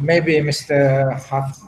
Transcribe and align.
maybe 0.00 0.34
Mr. 0.40 1.12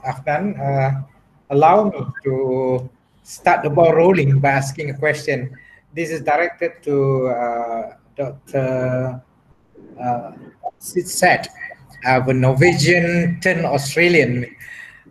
Afnan, 0.04 0.58
uh, 0.58 1.02
allow 1.50 1.84
me 1.84 2.00
to 2.24 2.89
start 3.22 3.62
the 3.62 3.70
ball 3.70 3.93
rolling 3.95 4.40
by 4.40 4.50
asking 4.50 4.90
a 4.90 4.95
question. 4.98 5.57
This 5.95 6.11
is 6.11 6.22
directed 6.22 6.82
to 6.82 7.29
uh, 7.29 7.96
Dr. 8.16 9.22
Uh, 10.00 10.32
Sidsel, 10.80 11.46
uh, 12.07 12.21
a 12.26 12.32
Norwegian 12.32 13.40
turned 13.40 13.64
Australian. 13.64 14.46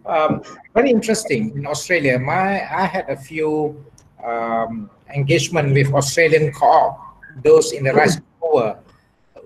Um, 0.06 0.42
very 0.74 0.90
interesting 0.90 1.56
in 1.56 1.68
Australia. 1.68 2.18
My 2.18 2.66
I 2.66 2.86
had 2.86 3.10
a 3.10 3.16
few 3.16 3.78
um, 4.26 4.90
engagement 5.14 5.74
with 5.74 5.94
Australian 5.94 6.52
co-op, 6.52 6.98
those 7.44 7.72
in 7.72 7.84
the 7.84 7.94
rice 7.94 8.20
power, 8.42 8.81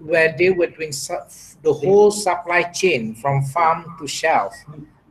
where 0.06 0.36
they 0.38 0.52
were 0.52 0.68
doing 0.68 0.94
the 1.62 1.74
whole 1.74 2.12
supply 2.12 2.64
chain 2.64 3.16
from 3.16 3.44
farm 3.46 3.96
to 4.00 4.08
shelf 4.08 4.54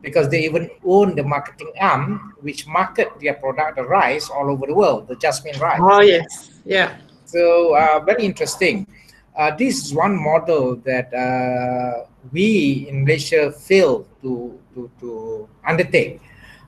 because 0.01 0.29
they 0.29 0.45
even 0.45 0.69
own 0.85 1.15
the 1.15 1.23
marketing 1.23 1.71
arm 1.81 2.33
which 2.41 2.65
market 2.67 3.09
their 3.19 3.33
product 3.33 3.75
the 3.75 3.83
rice 3.83 4.29
all 4.29 4.49
over 4.49 4.65
the 4.65 4.73
world 4.73 5.07
the 5.07 5.15
jasmine 5.17 5.57
rice. 5.59 5.79
Oh 5.81 6.01
yes. 6.01 6.61
Yeah. 6.63 6.97
So 7.25 7.75
uh, 7.75 7.99
very 7.99 8.23
interesting. 8.23 8.87
Uh, 9.35 9.51
this 9.57 9.83
is 9.83 9.93
one 9.93 10.15
model 10.15 10.77
that 10.87 11.11
uh, 11.13 12.07
we 12.31 12.87
in 12.87 13.03
malaysia 13.03 13.51
fail 13.51 14.07
to 14.21 14.57
to, 14.73 14.89
to 14.99 15.49
undertake. 15.67 16.21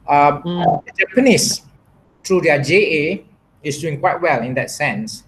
Um, 0.09 0.44
mm. 0.44 0.85
the 0.85 0.91
japanese 0.99 1.62
through 2.23 2.41
their 2.41 2.59
ja 2.59 3.23
is 3.63 3.80
doing 3.80 3.99
quite 3.99 4.20
well 4.20 4.41
in 4.43 4.54
that 4.55 4.71
sense. 4.71 5.24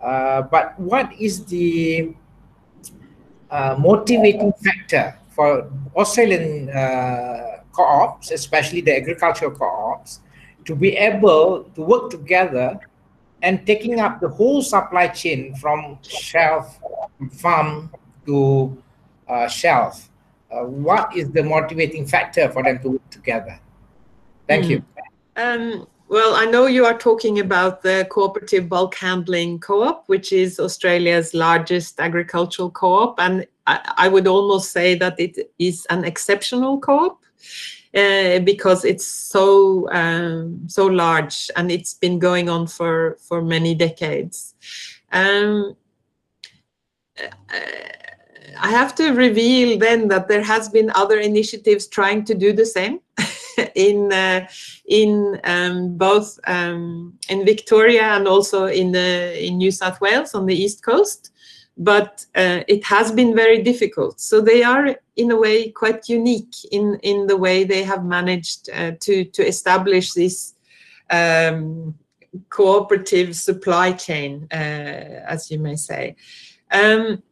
Uh, 0.00 0.42
but 0.42 0.78
what 0.78 1.12
is 1.18 1.44
the 1.46 2.14
uh, 3.50 3.76
motivating 3.78 4.52
factor 4.64 5.16
for 5.30 5.70
Australian 5.96 6.68
uh, 6.70 7.62
co-ops, 7.72 8.30
especially 8.30 8.80
the 8.80 8.96
agricultural 8.96 9.50
co-ops, 9.52 10.20
to 10.64 10.74
be 10.74 10.96
able 10.96 11.64
to 11.74 11.80
work 11.82 12.10
together 12.10 12.78
and 13.42 13.64
taking 13.66 14.00
up 14.00 14.20
the 14.20 14.28
whole 14.28 14.62
supply 14.62 15.06
chain 15.08 15.54
from 15.56 15.98
shelf, 16.02 16.78
farm 17.32 17.90
to 18.26 18.76
uh, 19.28 19.48
shelf. 19.48 20.10
Uh, 20.50 20.64
what 20.64 21.14
is 21.16 21.30
the 21.30 21.42
motivating 21.42 22.06
factor 22.06 22.50
for 22.50 22.62
them 22.62 22.78
to 22.80 22.90
work 22.90 23.10
together? 23.10 23.60
Thank 24.46 24.64
mm. 24.64 24.70
you. 24.70 24.84
Um, 25.36 25.86
well, 26.08 26.34
I 26.34 26.46
know 26.46 26.66
you 26.66 26.86
are 26.86 26.96
talking 26.96 27.38
about 27.38 27.82
the 27.82 28.06
Cooperative 28.10 28.68
Bulk 28.68 28.94
Handling 28.94 29.60
Co-op, 29.60 30.04
which 30.06 30.32
is 30.32 30.58
Australia's 30.58 31.34
largest 31.34 32.00
agricultural 32.00 32.70
co-op. 32.70 33.20
And 33.20 33.46
I, 33.66 33.94
I 33.96 34.08
would 34.08 34.26
almost 34.26 34.72
say 34.72 34.94
that 34.96 35.20
it 35.20 35.52
is 35.58 35.86
an 35.90 36.04
exceptional 36.04 36.80
co-op 36.80 37.22
uh, 37.94 38.38
because 38.40 38.84
it's 38.84 39.04
so 39.04 39.90
um, 39.92 40.62
so 40.66 40.86
large 40.86 41.50
and 41.56 41.70
it's 41.70 41.94
been 41.94 42.18
going 42.18 42.48
on 42.48 42.66
for, 42.66 43.18
for 43.20 43.42
many 43.42 43.74
decades. 43.74 44.54
Um, 45.12 45.76
uh, 47.22 47.58
I 48.60 48.70
have 48.70 48.94
to 48.96 49.12
reveal 49.12 49.78
then 49.78 50.08
that 50.08 50.28
there 50.28 50.42
has 50.42 50.68
been 50.68 50.90
other 50.94 51.18
initiatives 51.18 51.86
trying 51.86 52.24
to 52.24 52.34
do 52.34 52.52
the 52.52 52.66
same. 52.66 53.00
in 53.74 54.12
uh, 54.12 54.46
in 54.86 55.40
um, 55.44 55.96
both 55.96 56.38
um, 56.46 57.14
in 57.28 57.44
Victoria 57.44 58.02
and 58.02 58.26
also 58.26 58.66
in 58.66 58.92
the 58.92 59.46
in 59.46 59.58
New 59.58 59.70
South 59.70 60.00
Wales 60.00 60.34
on 60.34 60.46
the 60.46 60.54
east 60.54 60.82
coast, 60.82 61.30
but 61.76 62.26
uh, 62.34 62.60
it 62.68 62.84
has 62.84 63.12
been 63.12 63.34
very 63.34 63.62
difficult. 63.62 64.20
So 64.20 64.40
they 64.40 64.62
are 64.62 64.96
in 65.16 65.30
a 65.30 65.36
way 65.36 65.70
quite 65.70 66.08
unique 66.08 66.54
in 66.70 66.98
in 67.02 67.26
the 67.26 67.36
way 67.36 67.64
they 67.64 67.84
have 67.84 68.04
managed 68.04 68.70
uh, 68.70 68.92
to 69.00 69.24
to 69.24 69.46
establish 69.46 70.12
this 70.12 70.54
um, 71.10 71.94
cooperative 72.50 73.34
supply 73.34 73.92
chain, 73.92 74.46
uh, 74.52 74.54
as 74.54 75.50
you 75.50 75.58
may 75.58 75.76
say. 75.76 76.16
Um, 76.70 77.22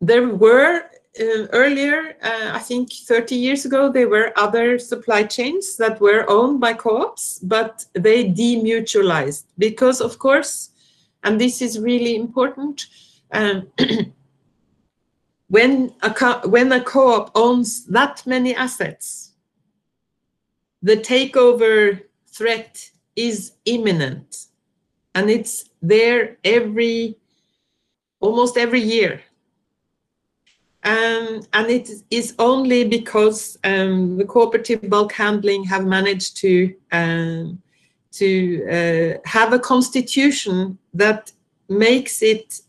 there 0.00 0.28
were 0.28 0.84
uh, 1.20 1.46
earlier, 1.52 2.16
uh, 2.22 2.50
I 2.54 2.58
think 2.58 2.92
30 2.92 3.34
years 3.34 3.64
ago, 3.66 3.92
there 3.92 4.08
were 4.08 4.32
other 4.36 4.78
supply 4.78 5.24
chains 5.24 5.76
that 5.76 6.00
were 6.00 6.24
owned 6.28 6.60
by 6.60 6.72
co-ops, 6.72 7.38
but 7.40 7.84
they 7.92 8.30
demutualized 8.30 9.44
because, 9.58 10.00
of 10.00 10.18
course, 10.18 10.70
and 11.22 11.40
this 11.40 11.60
is 11.60 11.78
really 11.78 12.16
important, 12.16 12.86
um, 13.30 13.68
when 15.48 15.94
a 16.02 16.10
co 16.10 16.40
when 16.48 16.72
a 16.72 16.82
co-op 16.82 17.30
owns 17.34 17.84
that 17.86 18.26
many 18.26 18.54
assets, 18.54 19.32
the 20.80 20.96
takeover 20.96 22.00
threat 22.26 22.90
is 23.16 23.52
imminent, 23.66 24.46
and 25.14 25.28
it's 25.28 25.68
there 25.82 26.38
every 26.42 27.18
almost 28.20 28.56
every 28.56 28.80
year 28.80 29.20
um, 30.84 31.42
and 31.52 31.70
it 31.70 31.88
is 32.10 32.34
only 32.38 32.84
because 32.84 33.56
um, 33.62 34.16
the 34.16 34.24
cooperative 34.24 34.88
bulk 34.90 35.12
handling 35.12 35.64
have 35.64 35.86
managed 35.86 36.36
to 36.38 36.74
um, 36.90 37.62
to 38.12 38.66
uh, 38.68 39.28
have 39.28 39.52
a 39.52 39.58
constitution 39.58 40.78
that 40.92 41.32
makes 41.68 42.22
it 42.22 42.60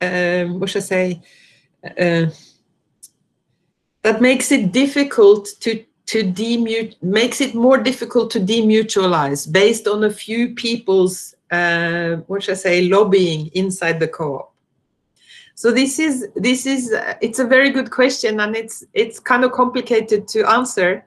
um, 0.00 0.60
what 0.60 0.70
should 0.70 0.82
I 0.82 0.86
say 0.86 1.22
uh, 1.84 2.26
that 4.02 4.20
makes 4.20 4.52
it 4.52 4.72
difficult 4.72 5.48
to 5.60 5.84
to 6.06 6.22
demute 6.22 6.96
makes 7.02 7.40
it 7.40 7.54
more 7.54 7.78
difficult 7.78 8.30
to 8.30 8.40
demutualize 8.40 9.50
based 9.50 9.86
on 9.86 10.04
a 10.04 10.10
few 10.10 10.54
people's 10.54 11.34
uh, 11.50 12.16
what 12.28 12.42
should 12.42 12.52
I 12.52 12.56
say 12.56 12.88
lobbying 12.88 13.48
inside 13.48 14.00
the 14.00 14.08
co-op. 14.08 14.54
So 15.58 15.72
this 15.72 15.98
is 15.98 16.28
this 16.36 16.66
is 16.66 16.92
uh, 16.92 17.14
it's 17.20 17.40
a 17.40 17.44
very 17.44 17.70
good 17.70 17.90
question, 17.90 18.38
and 18.38 18.54
it's 18.54 18.84
it's 18.94 19.18
kind 19.18 19.42
of 19.42 19.50
complicated 19.50 20.28
to 20.28 20.48
answer. 20.48 21.04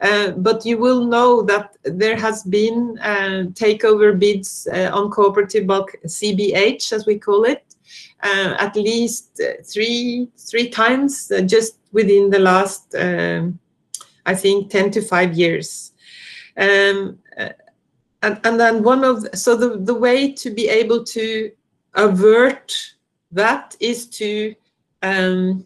Uh, 0.00 0.30
but 0.30 0.64
you 0.64 0.78
will 0.78 1.04
know 1.04 1.42
that 1.42 1.76
there 1.84 2.16
has 2.16 2.42
been 2.44 2.98
uh, 3.02 3.44
takeover 3.52 4.18
bids 4.18 4.66
uh, 4.72 4.88
on 4.90 5.10
cooperative 5.10 5.66
bulk 5.66 5.94
CBH, 6.06 6.94
as 6.94 7.04
we 7.04 7.18
call 7.18 7.44
it, 7.44 7.62
uh, 8.22 8.54
at 8.58 8.74
least 8.74 9.38
uh, 9.38 9.62
three 9.62 10.28
three 10.50 10.70
times 10.70 11.30
just 11.44 11.76
within 11.92 12.30
the 12.30 12.38
last, 12.38 12.94
um, 12.94 13.58
I 14.24 14.34
think, 14.34 14.70
ten 14.70 14.90
to 14.92 15.02
five 15.02 15.34
years. 15.34 15.92
Um, 16.56 17.18
and, 18.22 18.40
and 18.44 18.58
then 18.58 18.82
one 18.82 19.04
of 19.04 19.26
so 19.34 19.56
the 19.56 19.76
the 19.76 19.94
way 19.94 20.32
to 20.32 20.48
be 20.48 20.70
able 20.70 21.04
to 21.04 21.52
avert 21.96 22.94
that 23.30 23.76
is 23.80 24.06
to 24.06 24.54
um, 25.02 25.64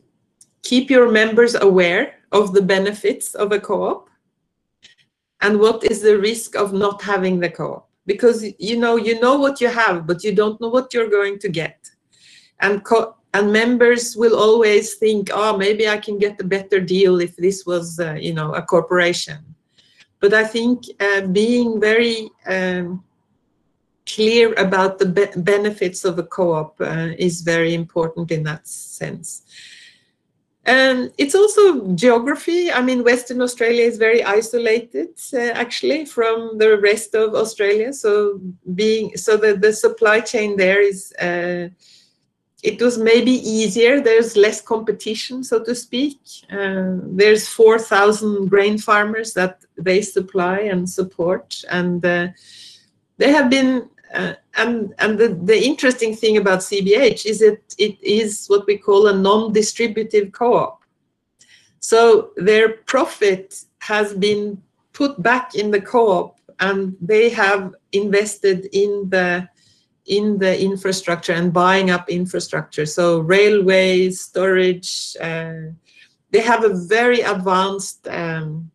keep 0.63 0.91
your 0.91 1.11
members 1.11 1.55
aware 1.55 2.15
of 2.33 2.53
the 2.53 2.63
benefits 2.63 3.35
of 3.35 3.53
a 3.53 3.61
co-op 3.61 4.09
and 5.41 5.61
what 5.61 5.85
is 5.85 6.01
the 6.03 6.19
risk 6.19 6.57
of 6.57 6.73
not 6.73 7.03
having 7.03 7.39
the 7.39 7.51
co-op. 7.51 7.89
Because 8.07 8.45
you 8.59 8.77
know 8.77 8.97
you 8.97 9.19
know 9.21 9.39
what 9.39 9.61
you 9.63 9.69
have 9.69 10.07
but 10.07 10.23
you 10.23 10.35
don't 10.35 10.61
know 10.61 10.69
what 10.69 10.93
you're 10.93 11.09
going 11.09 11.39
to 11.39 11.49
get. 11.49 11.91
And 12.61 12.83
and 13.33 13.53
members 13.53 14.15
will 14.17 14.37
always 14.39 14.95
think 14.95 15.31
oh 15.33 15.57
maybe 15.57 15.89
i 15.89 15.97
can 15.97 16.19
get 16.19 16.41
a 16.41 16.45
better 16.45 16.81
deal 16.81 17.21
if 17.21 17.35
this 17.37 17.65
was 17.67 17.99
uh, 17.99 18.13
you 18.13 18.35
know 18.35 18.53
a 18.55 18.63
corporation. 18.63 19.39
But 20.21 20.35
i 20.35 20.45
think 20.45 20.85
uh, 21.01 21.23
being 21.29 21.81
very 21.81 22.29
um, 22.47 23.03
clear 24.07 24.53
about 24.55 24.99
the 24.99 25.07
be 25.07 25.27
benefits 25.37 26.05
of 26.05 26.19
a 26.19 26.23
co-op 26.23 26.81
uh, 26.81 27.11
is 27.19 27.41
very 27.41 27.75
important 27.75 28.31
in 28.31 28.43
that 28.45 28.67
sense. 28.67 29.43
And 30.67 31.13
it's 31.19 31.35
also 31.35 31.93
geography. 31.95 32.73
I 32.73 32.81
mean, 32.81 33.05
Western 33.05 33.43
Australia 33.43 33.85
is 33.85 33.99
very 33.99 34.25
isolated, 34.25 35.11
uh, 35.35 35.39
actually, 35.53 36.07
from 36.07 36.57
the 36.57 36.79
rest 36.79 37.15
of 37.15 37.35
Australia. 37.35 37.93
So 37.93 38.41
being 38.75 39.15
so 39.17 39.37
that 39.37 39.61
the 39.61 39.75
supply 39.75 40.21
chain 40.21 40.57
there 40.57 40.81
is, 40.81 41.13
uh, 41.21 41.69
it 42.63 42.81
was 42.81 42.97
maybe 42.97 43.33
easier. 43.33 44.01
There's 44.01 44.39
less 44.39 44.63
competition, 44.63 45.45
so 45.45 45.63
to 45.65 45.75
speak. 45.75 46.19
Uh, 46.51 46.97
there's 47.03 47.47
4,000 47.47 48.49
grain 48.49 48.79
farmers 48.79 49.35
that 49.35 49.63
they 49.77 50.01
supply 50.01 50.61
and 50.61 50.89
support, 50.89 51.63
and 51.71 52.03
uh, 52.07 52.29
they 53.19 53.31
have 53.33 53.51
been 53.51 53.91
uh, 54.15 54.35
and 54.57 54.95
and 54.99 55.19
the, 55.19 55.29
the 55.29 55.65
interesting 55.65 56.15
thing 56.15 56.37
about 56.37 56.61
CBH 56.61 57.27
is 57.27 57.41
that 57.41 57.61
it 57.79 58.03
is 58.03 58.47
what 58.47 58.67
we 58.67 58.79
call 58.79 59.09
a 59.09 59.17
non-distributive 59.17 60.33
co-op. 60.33 60.83
So 61.81 62.31
their 62.37 62.69
profit 62.87 63.65
has 63.81 64.15
been 64.15 64.63
put 64.93 65.23
back 65.23 65.55
in 65.55 65.71
the 65.71 65.81
co-op 65.81 66.39
and 66.61 66.97
they 67.01 67.29
have 67.31 67.75
invested 67.93 68.69
in 68.73 69.09
the 69.11 69.49
in 70.07 70.39
the 70.39 70.61
infrastructure 70.61 71.33
and 71.33 71.53
buying 71.53 71.91
up 71.91 72.09
infrastructure. 72.11 72.87
So 72.87 73.21
railways, 73.21 74.21
storage, 74.21 75.17
uh, 75.21 75.73
they 76.31 76.41
have 76.41 76.65
a 76.65 76.75
very 76.75 77.21
advanced 77.21 78.07
um, 78.09 78.71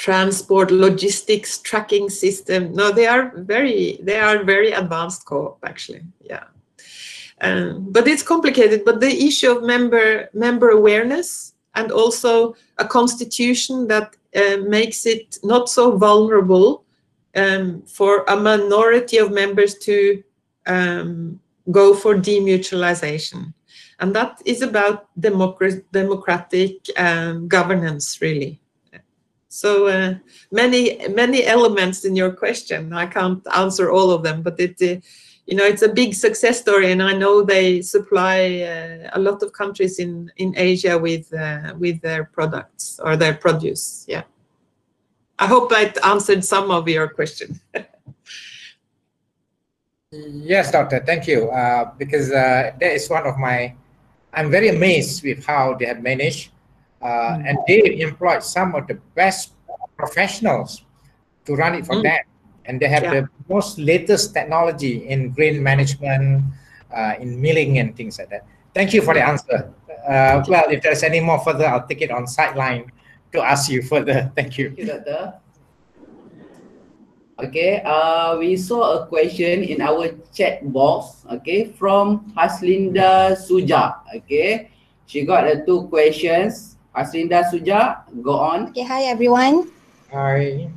transport 0.00 0.70
logistics 0.70 1.58
tracking 1.58 2.08
system. 2.08 2.72
No, 2.72 2.90
they 2.90 3.06
are 3.06 3.32
very 3.36 4.00
they 4.02 4.18
are 4.18 4.42
very 4.44 4.72
advanced 4.72 5.26
co-op 5.26 5.58
actually. 5.62 6.04
Yeah. 6.22 6.44
Um, 7.42 7.86
but 7.90 8.08
it's 8.08 8.22
complicated. 8.22 8.84
But 8.84 9.00
the 9.00 9.12
issue 9.28 9.50
of 9.52 9.62
member 9.62 10.30
member 10.32 10.70
awareness 10.70 11.54
and 11.74 11.92
also 11.92 12.56
a 12.78 12.86
constitution 12.86 13.88
that 13.88 14.16
uh, 14.34 14.56
makes 14.76 15.04
it 15.04 15.38
not 15.42 15.68
so 15.68 15.98
vulnerable 15.98 16.84
um, 17.36 17.82
for 17.82 18.24
a 18.28 18.36
minority 18.36 19.18
of 19.18 19.32
members 19.32 19.74
to 19.86 20.22
um, 20.66 21.38
go 21.70 21.94
for 21.94 22.14
demutualization. 22.14 23.52
And 23.98 24.16
that 24.16 24.40
is 24.46 24.62
about 24.62 25.08
democratic, 25.20 25.84
democratic 25.92 26.72
um, 26.96 27.48
governance, 27.48 28.18
really. 28.22 28.60
So 29.52 29.88
uh, 29.88 30.14
many 30.52 30.96
many 31.08 31.44
elements 31.44 32.04
in 32.04 32.14
your 32.14 32.30
question. 32.30 32.92
I 32.92 33.06
can't 33.06 33.44
answer 33.56 33.90
all 33.90 34.12
of 34.12 34.22
them, 34.22 34.42
but 34.42 34.60
it, 34.60 34.80
uh, 34.80 35.00
you 35.44 35.56
know, 35.56 35.64
it's 35.64 35.82
a 35.82 35.88
big 35.88 36.14
success 36.14 36.60
story, 36.60 36.92
and 36.92 37.02
I 37.02 37.14
know 37.14 37.42
they 37.42 37.82
supply 37.82 38.62
uh, 38.62 39.10
a 39.12 39.18
lot 39.18 39.42
of 39.42 39.52
countries 39.52 39.98
in 39.98 40.30
in 40.36 40.54
Asia 40.56 40.96
with 40.96 41.34
uh, 41.34 41.74
with 41.76 42.00
their 42.00 42.30
products 42.30 43.00
or 43.02 43.16
their 43.16 43.34
produce. 43.34 44.04
Yeah. 44.06 44.22
I 45.36 45.46
hope 45.46 45.72
I 45.72 45.92
answered 46.04 46.44
some 46.44 46.70
of 46.70 46.86
your 46.86 47.08
question. 47.08 47.58
yes, 50.12 50.70
doctor. 50.70 51.02
Thank 51.04 51.26
you. 51.26 51.50
Uh, 51.50 51.90
because 51.98 52.30
uh, 52.30 52.70
that 52.78 52.92
is 52.92 53.10
one 53.10 53.26
of 53.26 53.36
my. 53.36 53.74
I'm 54.32 54.48
very 54.48 54.68
amazed 54.68 55.24
with 55.24 55.44
how 55.44 55.74
they 55.74 55.86
have 55.86 56.02
managed 56.02 56.52
uh, 57.02 57.38
and 57.44 57.58
they 57.66 58.00
employed 58.00 58.42
some 58.42 58.74
of 58.74 58.86
the 58.86 58.94
best 59.14 59.52
professionals 59.96 60.82
to 61.46 61.54
run 61.54 61.74
it 61.74 61.86
for 61.86 61.96
mm. 61.96 62.02
them. 62.02 62.24
And 62.66 62.78
they 62.80 62.88
have 62.88 63.02
yeah. 63.02 63.14
the 63.20 63.28
most 63.48 63.78
latest 63.78 64.34
technology 64.34 65.08
in 65.08 65.30
grain 65.30 65.62
management 65.62 66.44
uh, 66.94 67.14
in 67.18 67.40
milling 67.40 67.78
and 67.78 67.96
things 67.96 68.18
like 68.18 68.30
that. 68.30 68.46
Thank 68.74 68.94
you 68.94 69.02
for 69.02 69.14
the 69.14 69.26
answer. 69.26 69.72
Uh, 70.06 70.42
well 70.48 70.64
if 70.70 70.82
there's 70.82 71.02
any 71.02 71.20
more 71.20 71.38
further 71.40 71.66
i'll 71.66 71.86
take 71.86 72.00
it 72.00 72.10
on 72.10 72.26
sideline 72.26 72.90
to 73.32 73.40
ask 73.42 73.70
you 73.70 73.82
further. 73.82 74.32
Thank 74.36 74.58
you, 74.58 74.74
thank 74.74 74.78
you 74.78 74.86
doctor. 74.86 75.34
Okay 77.38 77.82
uh, 77.84 78.36
we 78.38 78.56
saw 78.56 79.02
a 79.02 79.06
question 79.06 79.62
in 79.62 79.80
our 79.80 80.08
chat 80.32 80.64
box 80.72 81.24
okay 81.30 81.72
from 81.72 82.32
haslinda 82.36 83.36
suja 83.36 84.00
okay. 84.14 84.70
She 85.06 85.26
got 85.26 85.42
two 85.66 85.90
questions 85.90 86.69
Haslinda 86.94 87.44
Suja, 87.46 88.02
go 88.22 88.34
on. 88.34 88.68
Okay, 88.70 88.82
hi 88.82 89.02
everyone. 89.04 89.70
Hi. 90.12 90.68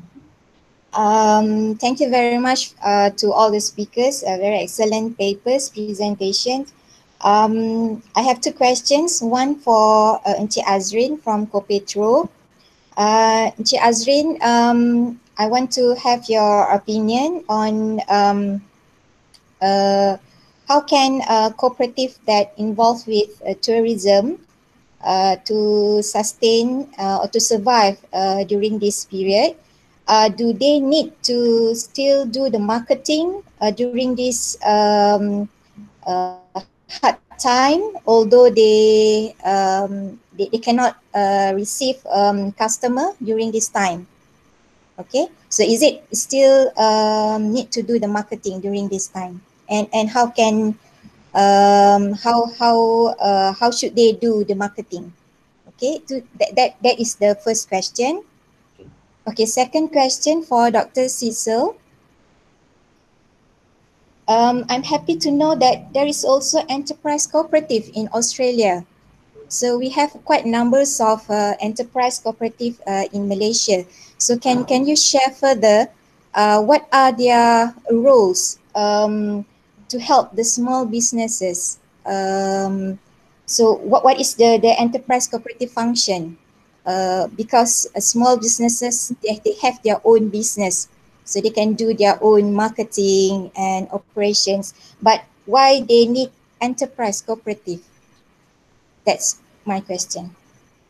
Um, 0.94 1.76
thank 1.76 2.00
you 2.00 2.10
very 2.10 2.38
much 2.38 2.74
uh, 2.86 3.10
to 3.18 3.32
all 3.34 3.50
the 3.50 3.60
speakers. 3.60 4.22
A 4.22 4.38
very 4.38 4.62
excellent 4.62 5.18
papers, 5.18 5.70
presentation. 5.70 6.68
Um, 7.22 8.04
I 8.16 8.22
have 8.22 8.42
two 8.42 8.54
questions. 8.54 9.22
One 9.22 9.56
for 9.58 10.22
uh, 10.22 10.38
Encik 10.38 10.64
Azrin 10.70 11.20
from 11.20 11.48
Copetro. 11.48 12.30
Uh, 12.96 13.50
Encik 13.58 13.80
Azrin, 13.82 14.40
um, 14.44 15.20
I 15.40 15.48
want 15.48 15.72
to 15.74 15.96
have 15.96 16.30
your 16.30 16.70
opinion 16.70 17.44
on 17.50 18.02
um, 18.08 18.62
uh, 19.64 20.18
how 20.68 20.82
can 20.82 21.22
a 21.28 21.52
cooperative 21.58 22.20
that 22.28 22.54
involved 22.58 23.08
with 23.08 23.42
uh, 23.42 23.56
tourism 23.62 24.38
uh, 25.04 25.36
to 25.46 26.02
sustain 26.02 26.88
uh, 26.98 27.20
or 27.24 27.28
to 27.30 27.40
survive 27.40 27.98
uh, 28.14 28.44
during 28.44 28.80
this 28.80 29.06
period? 29.06 29.56
Uh, 30.08 30.30
do 30.30 30.54
they 30.54 30.80
need 30.80 31.12
to 31.24 31.74
still 31.76 32.26
do 32.26 32.50
the 32.50 32.60
marketing 32.60 33.44
uh, 33.62 33.72
during 33.72 34.16
this 34.16 34.58
um, 34.66 35.48
uh, 36.06 36.28
hard 36.90 37.18
time, 37.38 37.82
although 38.06 38.50
they 38.50 39.34
um, 39.44 40.20
they, 40.38 40.48
they 40.52 40.60
cannot 40.60 40.98
uh, 41.14 41.52
receive 41.56 41.98
um, 42.12 42.52
customer 42.54 43.12
during 43.24 43.52
this 43.52 43.70
time? 43.70 44.08
Okay, 45.00 45.28
so 45.50 45.64
is 45.64 45.82
it 45.82 46.04
still 46.14 46.70
um, 46.78 47.52
need 47.54 47.72
to 47.72 47.82
do 47.82 48.00
the 48.00 48.08
marketing 48.08 48.60
during 48.62 48.88
this 48.90 49.08
time, 49.08 49.42
and 49.70 49.88
and 49.94 50.10
how 50.10 50.28
can 50.30 50.76
um, 51.34 52.14
how 52.14 52.46
how 52.58 52.78
uh, 53.18 53.54
how 53.54 53.72
should 53.72 53.96
they 53.96 54.14
do 54.14 54.44
the 54.46 54.56
marketing? 54.56 55.14
Okay, 55.74 56.00
to, 56.08 56.22
that, 56.40 56.56
that 56.56 56.70
that 56.82 57.00
is 57.00 57.16
the 57.16 57.36
first 57.44 57.68
question. 57.68 58.24
Okay, 59.28 59.46
second 59.46 59.90
question 59.90 60.44
for 60.44 60.70
Dr. 60.70 61.08
Cecil. 61.08 61.76
Um, 64.28 64.64
I'm 64.70 64.84
happy 64.84 65.16
to 65.20 65.32
know 65.32 65.56
that 65.56 65.92
there 65.94 66.08
is 66.08 66.24
also 66.24 66.64
enterprise 66.70 67.28
cooperative 67.28 67.92
in 67.94 68.08
Australia. 68.14 68.86
So 69.48 69.78
we 69.78 69.90
have 69.90 70.12
quite 70.26 70.46
numbers 70.46 71.00
of 71.00 71.30
uh, 71.30 71.56
enterprise 71.60 72.20
cooperative 72.20 72.82
uh, 72.88 73.06
in 73.14 73.28
Malaysia. 73.28 73.86
So 74.18 74.38
can 74.38 74.66
can 74.66 74.88
you 74.88 74.96
share 74.96 75.30
further 75.36 75.88
uh, 76.34 76.64
what 76.64 76.88
are 76.92 77.12
their 77.12 77.76
roles? 77.92 78.60
Um, 78.76 79.46
to 79.94 80.02
help 80.02 80.34
the 80.34 80.44
small 80.44 80.90
businesses. 80.90 81.78
Um, 82.02 82.98
so 83.46 83.78
what, 83.86 84.04
what 84.04 84.20
is 84.20 84.34
the, 84.34 84.58
the 84.58 84.74
enterprise 84.74 85.30
cooperative 85.30 85.70
function? 85.70 86.36
Uh, 86.84 87.30
because 87.38 87.86
uh, 87.96 88.02
small 88.02 88.36
businesses, 88.36 89.14
they, 89.22 89.40
they 89.46 89.54
have 89.62 89.78
their 89.84 90.02
own 90.04 90.30
business. 90.30 90.90
So 91.24 91.40
they 91.40 91.54
can 91.54 91.74
do 91.74 91.94
their 91.94 92.18
own 92.20 92.54
marketing 92.54 93.52
and 93.56 93.88
operations. 93.94 94.74
But 95.00 95.24
why 95.46 95.86
they 95.88 96.10
need 96.10 96.32
enterprise 96.60 97.22
cooperative? 97.22 97.80
That's 99.06 99.40
my 99.64 99.80
question. 99.80 100.36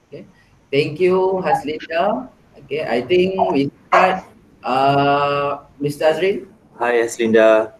Okay. 0.07 0.25
Thank 0.71 0.99
you, 0.99 1.44
Haslinda. 1.44 2.29
Okay, 2.63 2.81
I 2.88 3.01
think 3.01 3.38
we 3.51 3.69
start. 3.91 4.23
Uh, 4.63 5.59
Mr. 5.77 6.09
Azrin. 6.09 6.47
Hi, 6.80 7.04
Haslinda. 7.04 7.73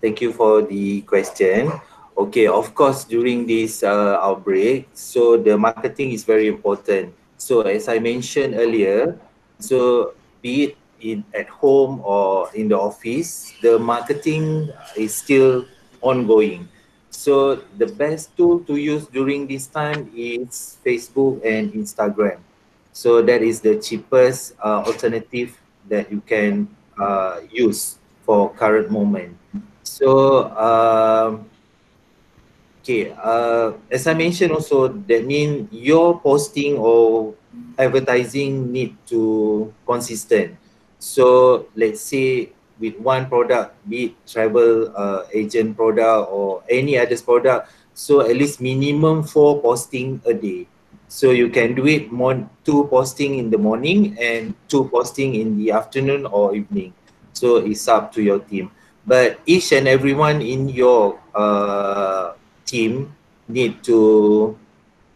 Thank 0.00 0.20
you 0.20 0.32
for 0.32 0.62
the 0.62 1.02
question. 1.02 1.72
Okay, 2.18 2.46
of 2.46 2.74
course, 2.74 3.04
during 3.04 3.46
this 3.46 3.82
uh, 3.82 4.18
outbreak, 4.18 4.88
so 4.94 5.36
the 5.36 5.56
marketing 5.56 6.10
is 6.10 6.24
very 6.24 6.48
important. 6.48 7.14
So 7.38 7.62
as 7.62 7.86
I 7.86 7.98
mentioned 7.98 8.54
earlier, 8.58 9.18
so 9.58 10.14
be 10.42 10.64
it 10.64 10.76
in 11.00 11.22
at 11.34 11.46
home 11.48 12.02
or 12.02 12.50
in 12.54 12.68
the 12.68 12.78
office, 12.78 13.54
the 13.62 13.78
marketing 13.78 14.70
is 14.98 15.14
still 15.14 15.66
ongoing. 16.02 16.68
So 17.10 17.62
the 17.78 17.86
best 17.86 18.36
tool 18.36 18.60
to 18.66 18.76
use 18.76 19.06
during 19.06 19.46
this 19.46 19.66
time 19.66 20.10
is 20.14 20.78
Facebook 20.84 21.42
and 21.46 21.72
Instagram. 21.72 22.38
So 22.92 23.22
that 23.22 23.42
is 23.42 23.60
the 23.60 23.78
cheapest 23.78 24.54
uh, 24.58 24.82
alternative 24.82 25.58
that 25.88 26.10
you 26.10 26.20
can 26.26 26.66
uh, 26.98 27.40
use 27.50 27.98
for 28.26 28.50
current 28.54 28.90
moment. 28.90 29.38
So, 29.98 30.46
um, 30.54 31.50
okay, 32.78 33.10
uh, 33.18 33.74
as 33.90 34.06
I 34.06 34.14
mentioned 34.14 34.54
also, 34.54 34.86
that 34.86 35.26
mean 35.26 35.66
your 35.74 36.22
posting 36.22 36.78
or 36.78 37.34
advertising 37.74 38.70
need 38.70 38.94
to 39.10 39.74
consistent. 39.82 40.54
So, 41.02 41.66
let's 41.74 41.98
say 41.98 42.54
with 42.78 42.94
one 43.02 43.26
product, 43.26 43.74
be 43.90 44.14
it 44.14 44.14
travel 44.22 44.94
uh, 44.94 45.26
agent 45.34 45.74
product 45.74 46.30
or 46.30 46.62
any 46.70 46.94
other 46.94 47.18
product, 47.18 47.74
so 47.90 48.22
at 48.22 48.38
least 48.38 48.62
minimum 48.62 49.26
four 49.26 49.58
posting 49.58 50.22
a 50.22 50.32
day. 50.32 50.70
So 51.10 51.34
you 51.34 51.50
can 51.50 51.74
do 51.74 51.90
it 51.90 52.12
more 52.12 52.38
two 52.62 52.86
posting 52.86 53.42
in 53.42 53.50
the 53.50 53.58
morning 53.58 54.14
and 54.20 54.54
two 54.68 54.86
posting 54.94 55.34
in 55.34 55.58
the 55.58 55.72
afternoon 55.72 56.26
or 56.26 56.54
evening. 56.54 56.94
So 57.32 57.56
it's 57.56 57.88
up 57.88 58.12
to 58.12 58.22
your 58.22 58.38
team 58.38 58.70
but 59.08 59.40
each 59.48 59.72
and 59.72 59.88
everyone 59.88 60.44
in 60.44 60.68
your 60.68 61.16
uh, 61.32 62.36
team 62.68 63.16
need 63.48 63.80
to 63.82 64.52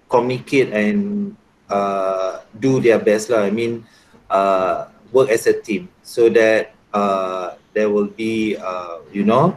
communicate 0.08 0.72
and 0.72 1.36
uh, 1.68 2.40
do 2.56 2.80
their 2.80 2.98
best 2.98 3.28
lah. 3.28 3.44
I 3.44 3.52
mean, 3.52 3.84
uh, 4.32 4.88
work 5.12 5.28
as 5.28 5.44
a 5.44 5.52
team 5.52 5.92
so 6.00 6.32
that 6.32 6.72
uh, 6.96 7.60
there 7.76 7.92
will 7.92 8.08
be, 8.08 8.56
uh, 8.56 9.04
you 9.12 9.28
know, 9.28 9.52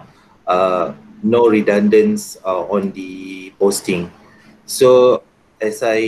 uh, 0.46 0.92
no 1.24 1.48
redundance 1.48 2.36
uh, 2.44 2.68
on 2.68 2.92
the 2.92 3.56
posting. 3.56 4.12
So 4.68 5.24
as 5.64 5.80
I 5.80 6.04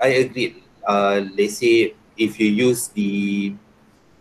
I 0.00 0.24
agree, 0.24 0.64
uh, 0.88 1.20
let's 1.36 1.60
say 1.60 1.92
if 2.16 2.40
you 2.40 2.48
use 2.48 2.88
the 2.88 3.52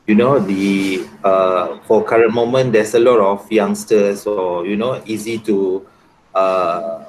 you 0.08 0.16
know 0.16 0.38
the 0.40 1.06
uh, 1.24 1.80
for 1.86 2.04
current 2.04 2.34
moment 2.34 2.72
there's 2.72 2.94
a 2.94 3.00
lot 3.00 3.20
of 3.20 3.52
youngsters 3.52 4.26
or 4.28 4.66
you 4.66 4.78
know 4.78 5.02
easy 5.06 5.38
to 5.40 5.86
uh, 6.34 7.06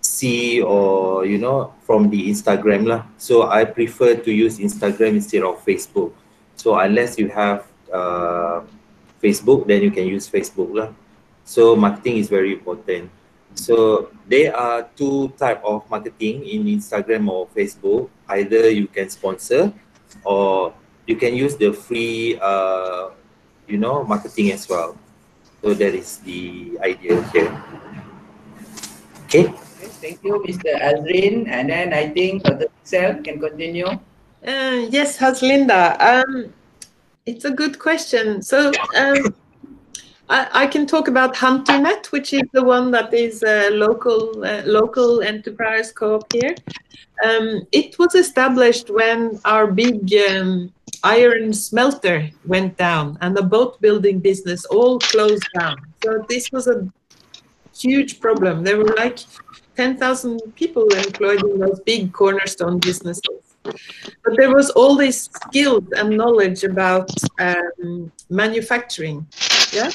see 0.00 0.60
or 0.60 1.24
you 1.24 1.38
know 1.38 1.72
from 1.84 2.10
the 2.10 2.28
Instagram 2.28 2.86
lah. 2.86 3.06
So 3.16 3.48
I 3.48 3.64
prefer 3.64 4.14
to 4.14 4.30
use 4.30 4.58
Instagram 4.58 5.16
instead 5.16 5.42
of 5.42 5.64
Facebook. 5.64 6.12
So 6.56 6.76
unless 6.76 7.16
you 7.18 7.28
have 7.32 7.64
uh, 7.92 8.60
Facebook, 9.22 9.66
then 9.66 9.82
you 9.82 9.90
can 9.90 10.06
use 10.06 10.28
Facebook 10.28 10.68
lah. 10.74 10.92
So 11.44 11.74
marketing 11.74 12.18
is 12.20 12.28
very 12.28 12.52
important. 12.52 13.10
So 13.54 14.08
there 14.28 14.54
are 14.54 14.86
two 14.94 15.32
type 15.34 15.64
of 15.64 15.88
marketing 15.90 16.46
in 16.46 16.68
Instagram 16.70 17.26
or 17.26 17.48
Facebook. 17.50 18.08
Either 18.28 18.70
you 18.70 18.86
can 18.86 19.10
sponsor 19.10 19.72
or 20.22 20.72
you 21.06 21.16
can 21.16 21.34
use 21.34 21.56
the 21.56 21.72
free 21.72 22.38
uh, 22.40 23.10
you 23.66 23.78
know 23.78 24.04
marketing 24.04 24.52
as 24.52 24.68
well. 24.68 24.96
So 25.62 25.74
that 25.74 25.94
is 25.94 26.18
the 26.18 26.78
idea 26.80 27.22
here. 27.32 27.52
Okay. 29.24 29.52
Thank 30.00 30.24
you, 30.24 30.42
Mr. 30.48 30.80
Azrin. 30.80 31.46
And 31.48 31.68
then 31.68 31.92
I 31.92 32.08
think 32.08 32.42
Dr. 32.42 32.66
Pixel 32.72 33.22
can 33.22 33.38
continue. 33.38 33.86
Uh, 33.86 34.88
yes, 34.88 35.18
Haslinda. 35.18 36.00
Um, 36.00 36.52
it's 37.26 37.44
a 37.44 37.50
good 37.50 37.78
question. 37.78 38.40
So 38.40 38.72
um, 38.96 39.34
I, 40.30 40.64
I, 40.64 40.66
can 40.66 40.86
talk 40.86 41.08
about 41.08 41.34
HunterNet, 41.34 42.06
which 42.12 42.32
is 42.32 42.42
the 42.52 42.64
one 42.64 42.90
that 42.92 43.12
is 43.12 43.42
a 43.42 43.68
local 43.70 44.42
uh, 44.44 44.62
local 44.64 45.20
enterprise 45.20 45.92
co-op 45.92 46.32
here. 46.32 46.54
Um, 47.22 47.66
it 47.72 47.98
was 47.98 48.14
established 48.14 48.88
when 48.88 49.38
our 49.44 49.66
big 49.70 50.12
um, 50.30 50.72
iron 51.02 51.52
smelter 51.52 52.30
went 52.46 52.76
down 52.76 53.18
and 53.20 53.36
the 53.36 53.42
boat 53.42 53.80
building 53.80 54.18
business 54.18 54.64
all 54.66 54.98
closed 54.98 55.46
down. 55.58 55.76
So 56.04 56.24
this 56.28 56.50
was 56.52 56.66
a 56.66 56.88
huge 57.76 58.20
problem. 58.20 58.64
There 58.64 58.78
were 58.78 58.94
like 58.96 59.18
10,000 59.76 60.54
people 60.56 60.86
employed 60.94 61.42
in 61.44 61.58
those 61.58 61.80
big 61.80 62.12
cornerstone 62.12 62.78
businesses. 62.78 63.40
But 63.62 64.36
there 64.36 64.54
was 64.54 64.70
all 64.70 64.96
this 64.96 65.28
skills 65.46 65.84
and 65.96 66.16
knowledge 66.16 66.64
about 66.64 67.10
um, 67.38 68.10
manufacturing. 68.28 69.26
Yeah. 69.72 69.90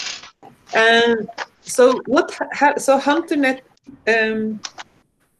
And 0.75 1.29
so 1.61 1.99
what? 2.05 2.31
so 2.77 2.99
HunterNet 2.99 3.61
um, 4.07 4.59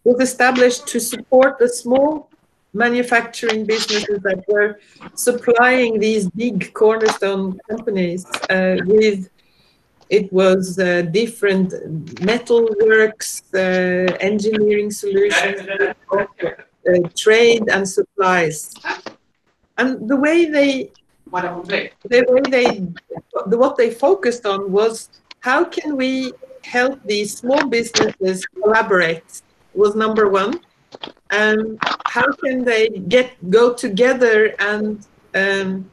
was 0.04 0.20
established 0.20 0.88
to 0.88 1.00
support 1.00 1.58
the 1.60 1.70
small 1.70 2.30
manufacturing 2.76 3.66
businesses 3.66 4.20
that 4.22 4.44
were 4.48 4.80
supplying 5.16 6.00
these 6.00 6.30
big 6.30 6.74
cornerstone 6.74 7.60
companies 7.70 8.26
uh, 8.50 8.78
with 8.86 9.30
it 10.10 10.32
was 10.32 10.78
uh, 10.78 11.02
different 11.22 11.72
metalworks, 12.30 13.42
uh, 13.56 14.14
engineering 14.20 14.92
solutions, 14.92 15.62
uh, 16.12 17.10
trade 17.16 17.64
and 17.70 17.90
supplies. 17.90 18.74
And 19.78 20.08
the 20.08 20.16
way 20.16 20.46
they, 20.46 20.92
the 22.04 22.26
way 22.30 22.42
they, 22.50 22.66
the, 23.48 23.58
what 23.58 23.78
they 23.78 23.90
focused 23.90 24.46
on 24.46 24.72
was 24.72 25.10
how 25.40 25.66
can 25.66 25.96
we 25.96 26.34
help 26.64 27.02
these 27.04 27.38
small 27.38 27.68
businesses 27.68 28.46
collaborate 28.46 29.42
was 29.74 29.96
number 29.96 30.30
one. 30.30 30.60
And 31.32 31.80
how 32.06 32.32
can 32.34 32.64
they 32.64 32.90
get 32.90 33.32
go 33.50 33.74
together 33.74 34.56
and 34.60 35.06
um, 35.34 35.90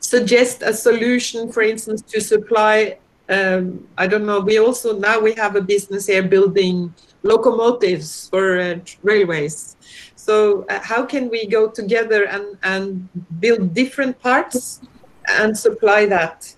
suggest 0.00 0.62
a 0.62 0.72
solution, 0.72 1.52
for 1.52 1.62
instance, 1.62 2.02
to 2.02 2.20
supply. 2.20 2.98
Um, 3.28 3.88
I 3.98 4.06
don't 4.06 4.26
know. 4.26 4.40
We 4.40 4.58
also 4.58 4.98
now 4.98 5.18
we 5.18 5.34
have 5.34 5.56
a 5.56 5.60
business 5.60 6.06
here 6.06 6.22
building 6.22 6.94
locomotives 7.22 8.28
for 8.28 8.60
uh, 8.60 8.78
railways. 9.02 9.76
So 10.14 10.64
uh, 10.68 10.80
how 10.82 11.04
can 11.04 11.28
we 11.28 11.46
go 11.46 11.68
together 11.68 12.26
and 12.26 12.56
and 12.62 13.08
build 13.40 13.74
different 13.74 14.20
parts 14.20 14.80
and 15.28 15.56
supply 15.56 16.06
that? 16.06 16.54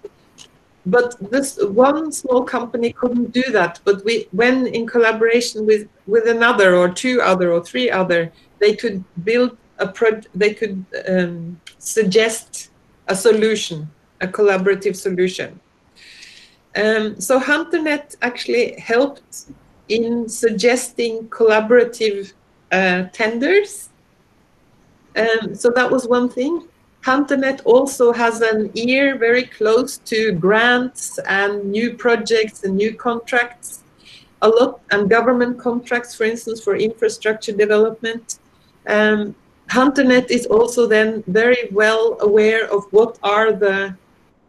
But 0.89 1.17
this 1.31 1.59
one 1.63 2.11
small 2.13 2.43
company 2.43 2.93
couldn't 2.93 3.33
do 3.33 3.45
that. 3.53 3.81
But 3.85 4.05
we, 4.05 4.27
when 4.33 4.67
in 4.67 4.87
collaboration 4.87 5.67
with 5.67 5.89
with 6.07 6.27
another 6.27 6.75
or 6.75 6.89
two 6.89 7.21
other 7.21 7.53
or 7.53 7.63
three 7.63 7.91
other, 7.91 8.33
they 8.59 8.75
could 8.75 9.05
build 9.25 9.57
a 9.79 9.89
pro. 9.89 10.21
They 10.35 10.55
could 10.55 10.85
um, 11.07 11.61
suggest 11.79 12.71
a 13.07 13.15
solution, 13.15 13.91
a 14.21 14.29
collaborative 14.29 14.97
solution. 14.97 15.61
Um, 16.77 17.21
so 17.21 17.41
HunterNet 17.41 18.17
actually 18.23 18.79
helped 18.79 19.47
in 19.89 20.29
suggesting 20.29 21.29
collaborative 21.29 22.33
uh, 22.73 23.05
tenders. 23.13 23.89
Um, 25.17 25.55
so 25.55 25.71
that 25.71 25.91
was 25.91 26.07
one 26.07 26.29
thing. 26.29 26.69
HunterNet 27.05 27.61
also 27.65 28.13
has 28.13 28.41
an 28.41 28.71
ear 28.75 29.17
very 29.17 29.45
close 29.45 29.99
to 29.99 30.33
grants 30.33 31.19
and 31.21 31.65
new 31.65 31.95
projects 31.95 32.65
and 32.65 32.77
new 32.77 32.95
contracts, 32.95 33.83
a 34.43 34.49
lot 34.49 34.81
and 34.91 35.09
government 35.09 35.59
contracts, 35.59 36.15
for 36.15 36.25
instance, 36.25 36.61
for 36.61 36.77
infrastructure 36.77 37.53
development. 37.53 38.39
Um, 38.87 39.35
HunterNet 39.71 40.31
is 40.31 40.47
also 40.47 40.87
then 40.87 41.23
very 41.27 41.69
well 41.73 42.17
aware 42.21 42.71
of 42.73 42.85
what 42.91 43.19
are 43.23 43.53
the 43.53 43.97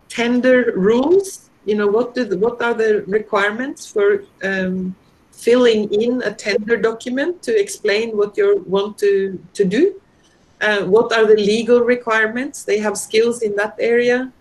tender 0.07 0.73
rules. 0.75 1.49
You 1.65 1.75
know, 1.75 1.87
what 1.87 2.15
do 2.15 2.23
the, 2.23 2.37
what 2.37 2.61
are 2.61 2.73
the 2.73 3.03
requirements 3.05 3.85
for 3.85 4.23
um, 4.43 4.95
filling 5.31 5.93
in 5.93 6.21
a 6.23 6.33
tender 6.33 6.77
document 6.77 7.43
to 7.43 7.57
explain 7.57 8.17
what 8.17 8.37
you 8.37 8.63
want 8.65 8.97
to 8.99 9.39
to 9.53 9.65
do? 9.65 10.01
Uh, 10.61 10.83
what 10.85 11.13
are 11.13 11.25
the 11.25 11.35
legal 11.35 11.81
requirements? 11.81 12.63
They 12.63 12.79
have 12.79 12.97
skills 12.97 13.41
in 13.41 13.55
that 13.55 13.75
area. 13.79 14.31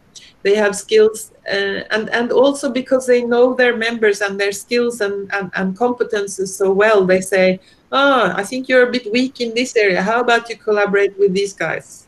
They 0.42 0.54
have 0.54 0.76
skills, 0.76 1.32
uh, 1.50 1.82
and 1.90 2.08
and 2.10 2.30
also 2.30 2.70
because 2.70 3.06
they 3.06 3.22
know 3.22 3.54
their 3.54 3.76
members 3.76 4.20
and 4.20 4.38
their 4.38 4.52
skills 4.52 5.00
and, 5.00 5.32
and, 5.32 5.50
and 5.54 5.76
competences 5.76 6.48
so 6.48 6.72
well, 6.72 7.04
they 7.04 7.20
say, 7.20 7.58
oh, 7.90 8.32
I 8.34 8.44
think 8.44 8.68
you're 8.68 8.88
a 8.88 8.90
bit 8.90 9.10
weak 9.12 9.40
in 9.40 9.52
this 9.54 9.76
area. 9.76 10.00
How 10.00 10.20
about 10.20 10.48
you 10.48 10.56
collaborate 10.56 11.18
with 11.18 11.34
these 11.34 11.52
guys? 11.52 12.06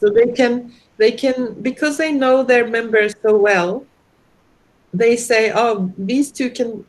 So 0.00 0.08
they 0.08 0.32
can, 0.32 0.72
they 0.96 1.12
can, 1.12 1.54
because 1.62 1.96
they 1.98 2.12
know 2.12 2.42
their 2.42 2.66
members 2.66 3.14
so 3.22 3.36
well, 3.36 3.84
they 4.94 5.16
say, 5.16 5.52
oh, 5.54 5.92
these 5.98 6.32
two 6.32 6.50
can, 6.50 6.84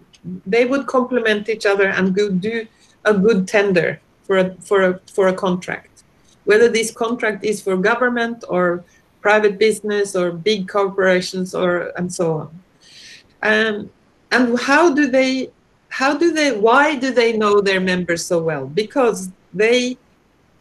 they 0.46 0.66
would 0.66 0.88
complement 0.88 1.50
each 1.50 1.66
other 1.66 1.90
and 1.90 2.16
go 2.16 2.30
do 2.30 2.66
a 3.06 3.14
good 3.14 3.48
tender 3.48 4.00
for 4.24 4.38
a, 4.38 4.56
for 4.62 4.84
a, 4.84 5.00
for 5.06 5.28
a 5.28 5.34
contract. 5.34 5.93
Whether 6.46 6.70
this 6.70 6.92
contract 6.92 7.44
is 7.44 7.62
for 7.62 7.78
government 7.78 8.44
or 8.50 8.84
private 9.24 9.58
business 9.58 10.16
or 10.16 10.32
big 10.32 10.68
corporations 10.68 11.56
or 11.56 11.92
and 11.98 12.14
so 12.14 12.26
on. 12.42 12.50
Um, 13.42 13.90
and 14.32 14.60
how 14.60 14.94
do 14.94 15.10
they 15.10 15.50
how 15.90 16.18
do 16.18 16.32
they 16.34 16.52
why 16.52 16.96
do 16.96 17.12
they 17.12 17.32
know 17.38 17.62
their 17.62 17.80
members 17.80 18.26
so 18.26 18.42
well? 18.44 18.68
Because 18.68 19.32
they 19.54 19.98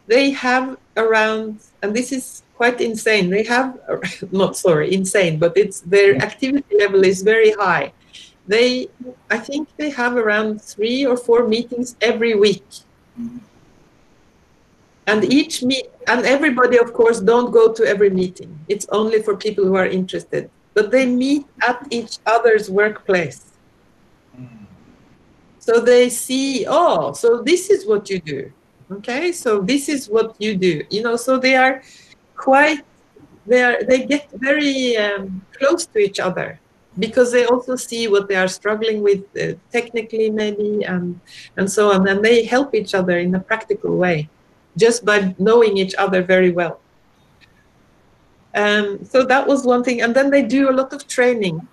they 0.07 0.31
have 0.31 0.77
around 0.97 1.59
and 1.81 1.95
this 1.95 2.11
is 2.11 2.43
quite 2.55 2.79
insane 2.79 3.29
they 3.29 3.43
have 3.43 3.79
not 4.31 4.55
sorry 4.55 4.93
insane 4.93 5.39
but 5.39 5.51
it's 5.57 5.81
their 5.81 6.15
activity 6.17 6.77
level 6.79 7.03
is 7.03 7.21
very 7.21 7.51
high. 7.51 7.91
They 8.47 8.87
i 9.29 9.37
think 9.37 9.69
they 9.77 9.89
have 9.89 10.15
around 10.15 10.61
three 10.61 11.05
or 11.05 11.17
four 11.17 11.47
meetings 11.47 11.95
every 12.01 12.35
week 12.35 12.67
and 15.07 15.23
each 15.31 15.63
meet 15.63 15.87
and 16.07 16.25
everybody 16.25 16.77
of 16.77 16.93
course 16.93 17.19
don't 17.19 17.51
go 17.51 17.71
to 17.73 17.85
every 17.85 18.09
meeting. 18.09 18.57
It's 18.67 18.85
only 18.89 19.21
for 19.21 19.35
people 19.35 19.65
who 19.65 19.75
are 19.75 19.87
interested. 19.87 20.49
But 20.73 20.91
they 20.91 21.05
meet 21.05 21.45
at 21.67 21.87
each 21.91 22.17
other's 22.25 22.69
workplace. 22.69 23.51
So 25.59 25.79
they 25.79 26.09
see, 26.09 26.65
oh, 26.67 27.13
so 27.13 27.41
this 27.41 27.69
is 27.69 27.85
what 27.85 28.09
you 28.09 28.19
do. 28.19 28.51
Okay, 28.91 29.31
so 29.31 29.61
this 29.61 29.87
is 29.87 30.09
what 30.09 30.35
you 30.37 30.57
do. 30.57 30.83
You 30.89 31.03
know, 31.03 31.15
so 31.15 31.37
they 31.37 31.55
are 31.55 31.81
quite, 32.35 32.81
they 33.45 33.63
are, 33.63 33.81
they 33.83 34.05
get 34.05 34.29
very 34.31 34.97
um, 34.97 35.41
close 35.57 35.85
to 35.85 35.99
each 35.99 36.19
other 36.19 36.59
because 36.99 37.31
they 37.31 37.45
also 37.45 37.75
see 37.75 38.07
what 38.07 38.27
they 38.27 38.35
are 38.35 38.49
struggling 38.49 39.01
with 39.01 39.23
uh, 39.39 39.53
technically 39.71 40.29
maybe 40.29 40.83
and 40.83 41.19
and 41.57 41.71
so 41.71 41.91
on. 41.91 42.07
And 42.07 42.23
they 42.23 42.43
help 42.43 42.75
each 42.75 42.93
other 42.93 43.17
in 43.17 43.33
a 43.33 43.39
practical 43.39 43.95
way 43.95 44.29
just 44.77 45.05
by 45.05 45.35
knowing 45.37 45.77
each 45.77 45.95
other 45.95 46.23
very 46.23 46.51
well 46.51 46.79
um, 48.55 49.03
so 49.03 49.23
that 49.25 49.47
was 49.47 49.65
one 49.65 49.83
thing 49.83 50.01
and 50.01 50.15
then 50.15 50.29
they 50.29 50.43
do 50.43 50.69
a 50.69 50.73
lot 50.73 50.93
of 50.93 51.07
training 51.07 51.67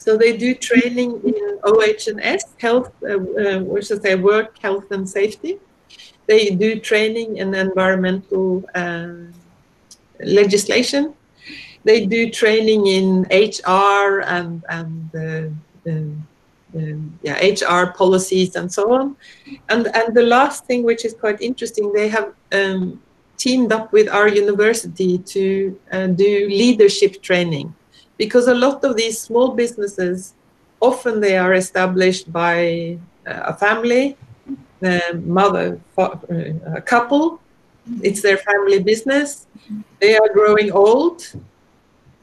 so 0.00 0.16
they 0.16 0.34
do 0.34 0.54
training 0.54 1.20
in 1.22 1.58
OH&S, 1.62 2.44
health, 2.58 2.90
uh, 3.02 3.16
uh, 3.16 3.58
what 3.60 3.84
should 3.84 3.98
I 4.00 4.02
say, 4.02 4.14
work 4.14 4.58
health 4.58 4.90
and 4.92 5.06
safety. 5.06 5.58
They 6.26 6.50
do 6.50 6.80
training 6.80 7.36
in 7.36 7.54
environmental 7.54 8.64
uh, 8.74 9.28
legislation. 10.24 11.12
They 11.84 12.06
do 12.06 12.30
training 12.30 12.86
in 12.86 13.26
HR 13.30 14.22
and 14.24 14.64
and 14.70 15.10
uh, 15.14 15.90
um, 16.74 17.18
yeah, 17.22 17.36
HR 17.38 17.92
policies 17.92 18.56
and 18.56 18.72
so 18.72 18.92
on. 18.92 19.16
And 19.68 19.88
and 19.94 20.14
the 20.14 20.22
last 20.22 20.66
thing, 20.66 20.82
which 20.84 21.04
is 21.04 21.14
quite 21.14 21.40
interesting, 21.40 21.92
they 21.92 22.08
have 22.08 22.32
um, 22.52 23.00
teamed 23.36 23.72
up 23.72 23.92
with 23.92 24.08
our 24.08 24.28
university 24.28 25.18
to 25.18 25.78
uh, 25.92 26.06
do 26.08 26.48
leadership 26.48 27.22
training, 27.22 27.74
because 28.18 28.48
a 28.48 28.54
lot 28.54 28.84
of 28.84 28.96
these 28.96 29.20
small 29.20 29.48
businesses, 29.54 30.34
often 30.80 31.20
they 31.20 31.36
are 31.36 31.54
established 31.54 32.32
by 32.32 32.98
uh, 33.26 33.52
a 33.52 33.54
family, 33.54 34.16
mother, 35.14 35.80
uh, 35.98 36.08
a 36.74 36.80
couple. 36.80 37.40
It's 38.02 38.22
their 38.22 38.36
family 38.36 38.82
business. 38.82 39.46
They 40.00 40.16
are 40.16 40.28
growing 40.32 40.70
old 40.70 41.26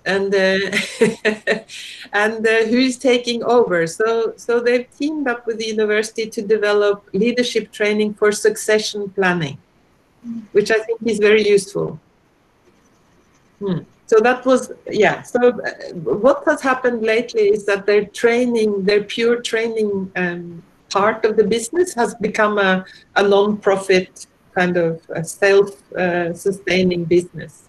and 0.08 0.34
uh, 0.34 0.72
and 2.14 2.48
uh, 2.48 2.66
who 2.70 2.80
is 2.90 2.98
taking 2.98 3.44
over. 3.44 3.86
So 3.86 4.34
so 4.38 4.60
they've 4.60 4.88
teamed 4.98 5.28
up 5.28 5.46
with 5.46 5.58
the 5.60 5.66
university 5.66 6.26
to 6.30 6.42
develop 6.42 7.08
leadership 7.14 7.72
training 7.72 8.14
for 8.16 8.32
succession 8.32 9.10
planning, 9.10 9.58
which 10.54 10.72
I 10.72 10.80
think 10.80 11.00
is 11.06 11.20
very 11.20 11.48
useful. 11.48 12.00
Hmm. 13.60 13.80
So 14.08 14.20
that 14.22 14.46
was 14.46 14.72
yeah. 14.90 15.22
So 15.24 15.40
uh, 15.50 15.94
what 15.94 16.44
has 16.46 16.62
happened 16.62 17.02
lately 17.04 17.50
is 17.50 17.66
that 17.66 17.86
their 17.86 18.06
training, 18.06 18.86
their 18.86 19.04
pure 19.04 19.42
training 19.42 20.12
um, 20.16 20.64
part 20.90 21.26
of 21.26 21.36
the 21.36 21.44
business 21.44 21.94
has 21.94 22.16
become 22.16 22.58
a, 22.58 22.86
a 23.18 23.24
non-profit 23.28 24.28
kind 24.56 24.78
of 24.78 25.02
self-sustaining 25.24 27.04
uh, 27.04 27.06
business 27.06 27.67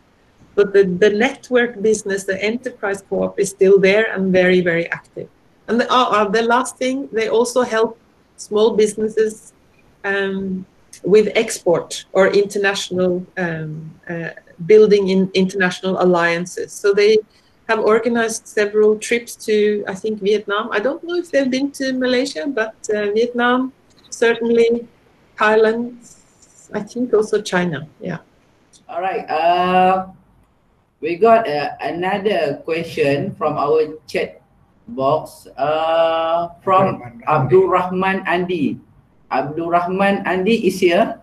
but 0.59 0.73
the, 0.73 0.83
the 1.05 1.11
network 1.11 1.81
business, 1.81 2.25
the 2.25 2.39
enterprise 2.43 3.01
co-op 3.09 3.39
is 3.39 3.49
still 3.51 3.79
there 3.79 4.07
and 4.13 4.33
very, 4.33 4.61
very 4.61 4.91
active. 4.91 5.29
And 5.69 5.81
the, 5.81 5.87
uh, 5.89 6.09
uh, 6.17 6.29
the 6.29 6.43
last 6.43 6.77
thing, 6.77 7.09
they 7.13 7.29
also 7.29 7.63
help 7.63 7.97
small 8.37 8.77
businesses 8.77 9.53
um, 10.03 10.67
with 11.05 11.27
export 11.37 12.07
or 12.11 12.27
international 12.27 13.25
um, 13.37 13.95
uh, 14.11 14.31
building 14.67 15.11
in 15.11 15.31
international 15.33 16.03
alliances. 16.03 16.73
So 16.73 16.93
they 16.93 17.19
have 17.69 17.79
organized 17.79 18.49
several 18.49 18.99
trips 18.99 19.37
to, 19.47 19.85
I 19.87 19.95
think, 19.95 20.21
Vietnam. 20.21 20.71
I 20.73 20.81
don't 20.81 21.05
know 21.05 21.15
if 21.15 21.31
they've 21.31 21.53
been 21.59 21.71
to 21.79 21.93
Malaysia, 21.93 22.49
but 22.49 22.75
uh, 22.93 23.13
Vietnam, 23.13 23.73
certainly 24.11 24.89
Thailand, 25.39 25.85
I 26.75 26.81
think 26.81 27.15
also 27.15 27.41
China. 27.43 27.87
Yeah. 28.01 28.19
All 28.89 29.01
right. 29.01 29.25
Uh, 29.31 30.07
we 31.01 31.17
got 31.17 31.47
uh, 31.47 31.75
another 31.81 32.59
question 32.65 33.35
from 33.35 33.57
our 33.57 33.99
chat 34.07 34.43
box 34.89 35.47
uh, 35.57 36.49
from 36.63 37.23
Abdul 37.27 37.69
Rahman 37.69 38.25
Andi. 38.27 38.79
Abdul 39.31 39.71
Rahman 39.71 40.25
Andi 40.25 40.65
is 40.65 40.81
here. 40.81 41.21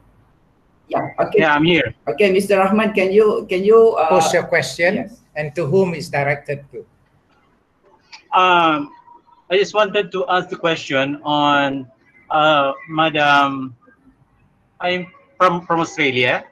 Yeah. 0.88 1.18
Okay. 1.20 1.40
Yeah, 1.42 1.56
I'm 1.56 1.66
here. 1.66 1.96
Okay, 2.08 2.30
Mr. 2.30 2.62
Rahman, 2.62 2.94
can 2.94 3.12
you 3.12 3.46
can 3.50 3.66
you 3.66 3.98
uh, 3.98 4.08
post 4.08 4.34
your 4.34 4.46
question 4.46 4.96
yes. 4.96 5.26
and 5.36 5.50
to 5.58 5.66
whom 5.66 5.98
is 5.98 6.10
directed 6.10 6.62
to? 6.72 6.86
Um, 8.38 8.94
I 9.50 9.58
just 9.58 9.74
wanted 9.74 10.12
to 10.14 10.26
ask 10.30 10.50
the 10.50 10.60
question 10.62 11.20
on 11.26 11.90
uh, 12.30 12.74
Madam. 12.88 13.74
I'm 14.80 15.10
from 15.42 15.66
from 15.66 15.82
Australia. 15.82 16.46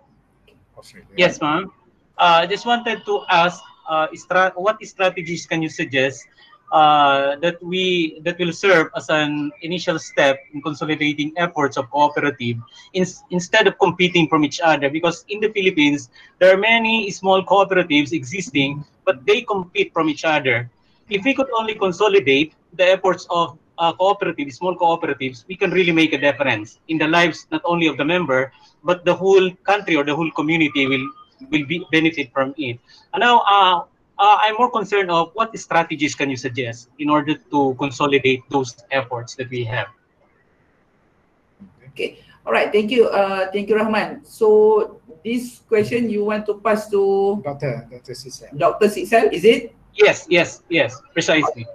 Australia. 0.74 1.14
Yes, 1.14 1.38
ma'am 1.38 1.70
uh, 2.24 2.46
just 2.48 2.66
wanted 2.66 3.06
to 3.06 3.22
ask, 3.30 3.62
uh, 3.90 4.08
what 4.56 4.78
strategies 4.86 5.46
can 5.46 5.62
you 5.62 5.70
suggest 5.70 6.26
uh, 6.72 7.36
that 7.44 7.58
we 7.62 8.20
that 8.26 8.40
will 8.40 8.54
serve 8.54 8.88
as 8.96 9.10
an 9.10 9.52
initial 9.62 10.00
step 10.00 10.38
in 10.54 10.62
consolidating 10.62 11.34
efforts 11.38 11.78
of 11.78 11.90
cooperative 11.92 12.58
in, 12.94 13.06
instead 13.32 13.68
of 13.68 13.78
competing 13.80 14.28
from 14.28 14.46
each 14.46 14.60
other? 14.64 14.90
Because 14.90 15.26
in 15.30 15.40
the 15.42 15.50
Philippines, 15.50 16.10
there 16.40 16.54
are 16.56 16.58
many 16.58 17.12
small 17.12 17.44
cooperatives 17.44 18.14
existing, 18.14 18.84
but 19.06 19.26
they 19.26 19.42
compete 19.42 19.92
from 19.94 20.10
each 20.10 20.24
other. 20.24 20.70
If 21.10 21.26
we 21.26 21.34
could 21.34 21.48
only 21.60 21.76
consolidate 21.76 22.54
the 22.74 22.86
efforts 22.86 23.28
of 23.30 23.58
uh, 23.78 23.94
cooperatives, 23.94 24.54
small 24.54 24.76
cooperatives, 24.78 25.46
we 25.48 25.56
can 25.58 25.72
really 25.72 25.92
make 25.92 26.14
a 26.14 26.18
difference 26.18 26.80
in 26.88 26.98
the 26.98 27.08
lives 27.08 27.48
not 27.52 27.62
only 27.66 27.88
of 27.88 27.98
the 27.98 28.06
member, 28.06 28.52
but 28.84 29.04
the 29.06 29.14
whole 29.14 29.52
country 29.72 29.96
or 29.96 30.06
the 30.06 30.16
whole 30.16 30.32
community 30.32 30.88
will 30.88 31.06
will 31.50 31.66
be 31.66 31.86
benefit 31.92 32.32
from 32.34 32.54
it. 32.58 32.80
And 33.14 33.22
now, 33.22 33.42
uh, 33.48 33.84
uh, 34.20 34.38
I'm 34.42 34.56
more 34.56 34.72
concerned 34.72 35.12
of 35.12 35.32
what 35.34 35.58
strategies 35.58 36.16
can 36.16 36.30
you 36.30 36.38
suggest 36.38 36.90
in 37.00 37.10
order 37.10 37.36
to 37.36 37.76
consolidate 37.80 38.42
those 38.50 38.76
efforts 38.92 39.36
that 39.36 39.50
we 39.50 39.64
have. 39.66 39.88
Okay. 41.90 42.20
All 42.46 42.52
right. 42.54 42.72
Thank 42.72 42.92
you. 42.92 43.08
Uh, 43.08 43.52
thank 43.52 43.70
you, 43.70 43.76
Rahman. 43.76 44.26
So 44.26 45.00
this 45.24 45.62
question 45.68 46.10
you 46.10 46.26
want 46.26 46.46
to 46.48 46.60
pass 46.60 46.90
to 46.90 47.42
Doctor 47.44 47.88
Doctor 47.90 48.14
Sidsel. 48.14 48.58
Doctor 48.58 48.88
Sidsel, 48.88 49.32
is 49.32 49.46
it? 49.46 49.76
Yes. 49.96 50.28
Yes. 50.30 50.64
Yes. 50.70 51.00
Precisely. 51.14 51.66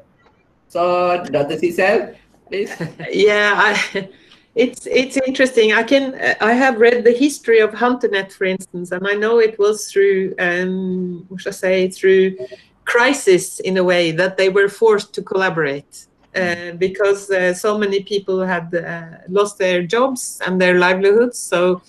So 0.68 1.24
Doctor 1.24 1.56
Sidsel, 1.56 2.16
please. 2.46 2.70
yeah. 3.12 3.54
I, 3.56 4.08
it's 4.54 4.86
it's 4.86 5.16
interesting. 5.26 5.72
I 5.72 5.82
can 5.82 6.14
I 6.40 6.52
have 6.52 6.78
read 6.78 7.04
the 7.04 7.12
history 7.12 7.60
of 7.60 7.70
HunterNet, 7.70 8.32
for 8.32 8.44
instance, 8.44 8.92
and 8.92 9.06
I 9.06 9.14
know 9.14 9.38
it 9.38 9.58
was 9.58 9.90
through 9.90 10.34
um, 10.38 11.24
what 11.28 11.40
should 11.40 11.50
I 11.50 11.56
say 11.56 11.88
through 11.88 12.36
crisis 12.84 13.60
in 13.60 13.76
a 13.76 13.84
way 13.84 14.12
that 14.12 14.36
they 14.36 14.48
were 14.48 14.68
forced 14.68 15.14
to 15.14 15.22
collaborate 15.22 16.06
uh, 16.34 16.72
because 16.72 17.30
uh, 17.30 17.52
so 17.52 17.78
many 17.78 18.02
people 18.02 18.44
had 18.44 18.74
uh, 18.74 19.18
lost 19.28 19.58
their 19.58 19.82
jobs 19.82 20.40
and 20.46 20.60
their 20.60 20.78
livelihoods. 20.78 21.38
So, 21.38 21.82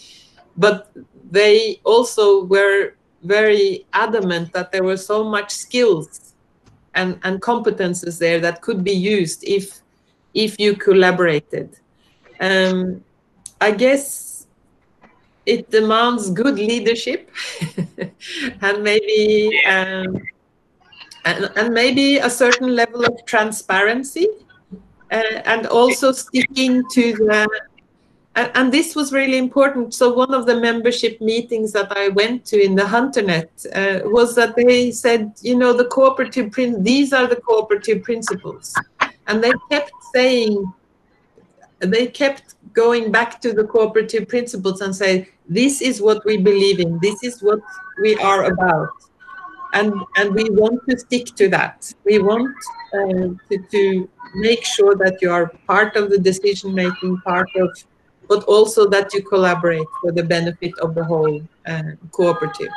but 0.57 0.91
they 1.31 1.79
also 1.83 2.45
were 2.45 2.93
very 3.23 3.85
adamant 3.93 4.53
that 4.53 4.71
there 4.71 4.83
were 4.83 4.97
so 4.97 5.23
much 5.23 5.51
skills 5.51 6.33
and, 6.95 7.19
and 7.23 7.41
competences 7.41 8.17
there 8.17 8.39
that 8.39 8.61
could 8.61 8.83
be 8.83 8.93
used 8.93 9.43
if 9.43 9.81
if 10.33 10.59
you 10.59 10.75
collaborated 10.75 11.77
um, 12.39 13.03
I 13.61 13.71
guess 13.71 14.47
it 15.45 15.69
demands 15.69 16.29
good 16.29 16.55
leadership. 16.55 17.31
And 18.61 18.83
maybe 18.83 19.61
um, 19.65 20.21
and, 21.25 21.51
and, 21.55 21.73
maybe 21.73 22.17
a 22.17 22.29
certain 22.29 22.75
level 22.75 23.05
of 23.05 23.25
transparency 23.25 24.27
uh, 25.11 25.41
and 25.45 25.65
also 25.67 26.11
sticking 26.11 26.83
to 26.91 27.13
the 27.13 27.47
and, 28.35 28.51
and, 28.55 28.73
this 28.73 28.95
was 28.95 29.11
really 29.11 29.37
important. 29.37 29.93
So 29.93 30.13
one 30.13 30.33
of 30.33 30.45
the 30.45 30.59
membership 30.59 31.19
meetings 31.19 31.71
that 31.73 31.91
i 31.97 32.09
went 32.09 32.45
to 32.51 32.63
in 32.63 32.75
the 32.75 32.83
hunternet 32.83 33.49
uh, 33.81 34.07
was 34.09 34.35
that 34.35 34.55
they 34.55 34.91
said 34.91 35.33
you 35.41 35.55
know 35.55 35.73
the 35.73 35.85
cooperative 35.85 36.51
prin- 36.51 36.83
these 36.83 37.13
are 37.13 37.27
the 37.27 37.37
cooperative 37.47 38.03
principles. 38.03 38.75
And 39.27 39.43
they 39.43 39.53
kept 39.71 39.91
saying 40.13 40.71
they 41.79 42.07
kept 42.07 42.55
going 42.73 43.11
back 43.11 43.41
to 43.41 43.53
the 43.53 43.63
cooperative 43.63 44.27
principles 44.27 44.81
and 44.81 44.95
say 44.95 45.29
this 45.47 45.81
is 45.81 46.01
what 46.01 46.23
we 46.25 46.37
believe 46.37 46.79
in. 46.79 46.99
This 47.01 47.23
is 47.23 47.41
what 47.41 47.59
we 48.01 48.15
are 48.17 48.45
about. 48.45 48.89
And 49.73 49.93
and 50.17 50.33
we 50.33 50.49
want 50.49 50.81
to 50.89 50.97
stick 50.97 51.27
to 51.35 51.47
that. 51.49 51.93
We 52.03 52.19
want 52.19 52.55
uh, 52.93 53.27
to, 53.49 53.57
to 53.71 54.09
make 54.35 54.65
sure 54.65 54.95
that 54.95 55.19
you 55.21 55.31
are 55.31 55.47
part 55.67 55.95
of 55.95 56.09
the 56.09 56.17
decision 56.17 56.73
making 56.73 57.17
part 57.21 57.49
of 57.55 57.69
but 58.29 58.43
also 58.43 58.87
that 58.87 59.11
you 59.13 59.23
collaborate 59.23 59.87
for 60.01 60.11
the 60.11 60.23
benefit 60.23 60.77
of 60.79 60.93
the 60.93 61.03
whole 61.03 61.41
uh, 61.65 61.91
cooperative. 62.11 62.69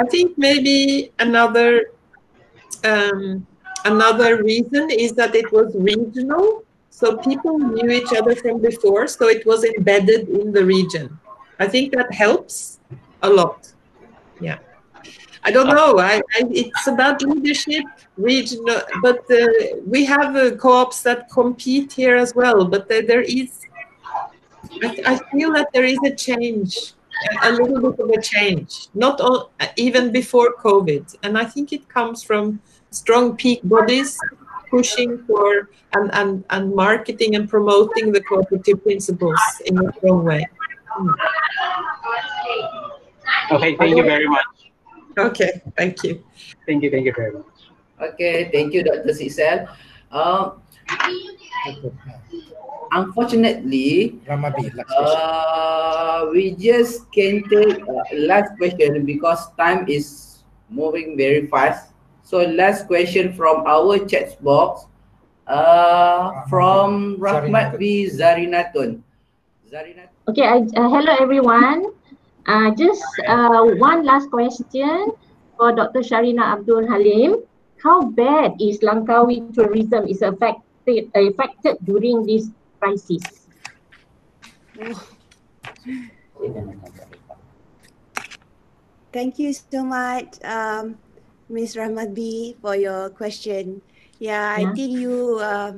I 0.00 0.06
think 0.06 0.38
maybe 0.38 1.12
another 1.18 1.90
um, 2.84 3.46
another 3.84 4.42
reason 4.42 4.88
is 4.90 5.12
that 5.14 5.34
it 5.34 5.52
was 5.52 5.74
regional 5.74 6.64
so 6.92 7.16
people 7.16 7.58
knew 7.58 7.90
each 7.90 8.12
other 8.12 8.36
from 8.36 8.60
before, 8.60 9.08
so 9.08 9.26
it 9.26 9.46
was 9.46 9.64
embedded 9.64 10.28
in 10.28 10.52
the 10.52 10.62
region. 10.62 11.18
I 11.58 11.66
think 11.66 11.94
that 11.94 12.12
helps 12.12 12.80
a 13.22 13.30
lot. 13.30 13.72
Yeah. 14.40 14.58
I 15.42 15.50
don't 15.50 15.68
know. 15.68 15.98
I, 15.98 16.16
I, 16.36 16.40
it's 16.50 16.86
about 16.86 17.22
leadership, 17.22 17.84
regional, 18.18 18.82
but 19.00 19.20
uh, 19.30 19.46
we 19.86 20.04
have 20.04 20.36
uh, 20.36 20.54
co-ops 20.56 21.00
that 21.02 21.30
compete 21.30 21.90
here 21.94 22.14
as 22.14 22.34
well. 22.34 22.66
But 22.66 22.90
there, 22.90 23.06
there 23.06 23.22
is, 23.22 23.60
I, 24.84 25.02
I, 25.06 25.20
feel 25.32 25.50
that 25.54 25.68
there 25.72 25.84
is 25.84 25.98
a 26.04 26.14
change, 26.14 26.92
a 27.42 27.52
little 27.52 27.80
bit 27.90 28.00
of 28.00 28.10
a 28.10 28.20
change, 28.20 28.88
not 28.92 29.18
all, 29.22 29.50
even 29.76 30.12
before 30.12 30.54
COVID. 30.62 31.16
And 31.22 31.38
I 31.38 31.46
think 31.46 31.72
it 31.72 31.88
comes 31.88 32.22
from 32.22 32.60
strong 32.90 33.34
peak 33.34 33.60
bodies 33.64 34.18
pushing 34.72 35.20
for 35.28 35.68
and, 35.92 36.08
and, 36.16 36.44
and 36.48 36.74
marketing 36.74 37.36
and 37.36 37.44
promoting 37.48 38.10
the 38.10 38.22
cooperative 38.24 38.82
principles 38.82 39.38
in 39.66 39.76
a 39.76 39.92
strong 40.00 40.24
way. 40.24 40.48
Okay, 43.52 43.76
thank 43.76 43.96
you 43.96 44.02
very 44.02 44.26
much. 44.26 44.48
Okay, 45.18 45.60
thank 45.76 46.02
you. 46.02 46.24
Thank 46.64 46.82
you, 46.82 46.90
thank 46.90 47.04
you 47.04 47.12
very 47.12 47.32
much. 47.36 47.44
Okay, 48.00 48.48
thank 48.48 48.72
you, 48.72 48.82
Dr. 48.82 49.12
Sidsel. 49.12 49.68
Um, 50.10 50.64
unfortunately, 52.92 54.20
uh, 54.28 56.26
we 56.32 56.56
just 56.56 57.12
can 57.12 57.44
take 57.52 57.84
uh, 57.84 58.02
last 58.24 58.56
question 58.56 59.04
because 59.04 59.52
time 59.60 59.84
is 59.86 60.40
moving 60.70 61.16
very 61.16 61.46
fast. 61.46 61.91
So 62.22 62.42
last 62.46 62.86
question 62.86 63.32
from 63.32 63.66
our 63.66 63.98
chat 64.06 64.38
box 64.42 64.86
uh, 65.46 66.46
from 66.48 67.18
Rahmat 67.18 67.78
B. 67.78 68.08
Zarinatun. 68.08 69.02
Zarinatun. 69.68 70.12
Okay, 70.28 70.46
I, 70.46 70.62
uh, 70.78 70.88
hello 70.88 71.12
everyone. 71.18 71.92
Uh, 72.46 72.70
just 72.74 73.04
uh, 73.26 73.62
one 73.78 74.04
last 74.04 74.30
question 74.30 75.12
for 75.56 75.74
Dr. 75.74 76.00
Sharina 76.00 76.58
Abdul 76.58 76.86
Halim. 76.86 77.42
How 77.82 78.06
bad 78.06 78.54
is 78.62 78.78
Langkawi 78.78 79.50
tourism 79.54 80.06
is 80.06 80.22
affected 80.22 81.10
affected 81.14 81.78
during 81.82 82.26
this 82.26 82.50
crisis? 82.78 83.22
Thank 89.12 89.38
you 89.38 89.52
so 89.52 89.84
much, 89.84 90.40
um, 90.42 90.96
Ms. 91.52 91.76
Rahmat 91.76 92.16
B, 92.16 92.56
for 92.64 92.74
your 92.74 93.12
question. 93.12 93.84
Yeah, 94.18 94.56
yeah. 94.56 94.56
I 94.56 94.74
think 94.74 94.90
you 94.96 95.38
uh, 95.38 95.76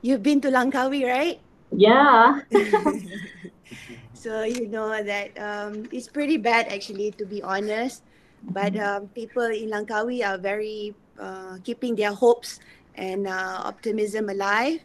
you've 0.00 0.22
been 0.22 0.40
to 0.46 0.48
Langkawi, 0.48 1.02
right? 1.02 1.36
Yeah. 1.74 2.40
so 4.14 4.46
you 4.46 4.70
know 4.70 4.94
that 5.02 5.34
um, 5.34 5.90
it's 5.90 6.06
pretty 6.06 6.38
bad 6.38 6.70
actually, 6.70 7.10
to 7.18 7.26
be 7.26 7.42
honest. 7.42 8.06
But 8.40 8.72
um, 8.78 9.08
people 9.12 9.50
in 9.52 9.68
Langkawi 9.68 10.24
are 10.24 10.38
very 10.38 10.94
uh, 11.20 11.58
keeping 11.62 11.94
their 11.94 12.14
hopes 12.14 12.60
and 12.94 13.26
uh, 13.26 13.68
optimism 13.68 14.30
alive. 14.30 14.80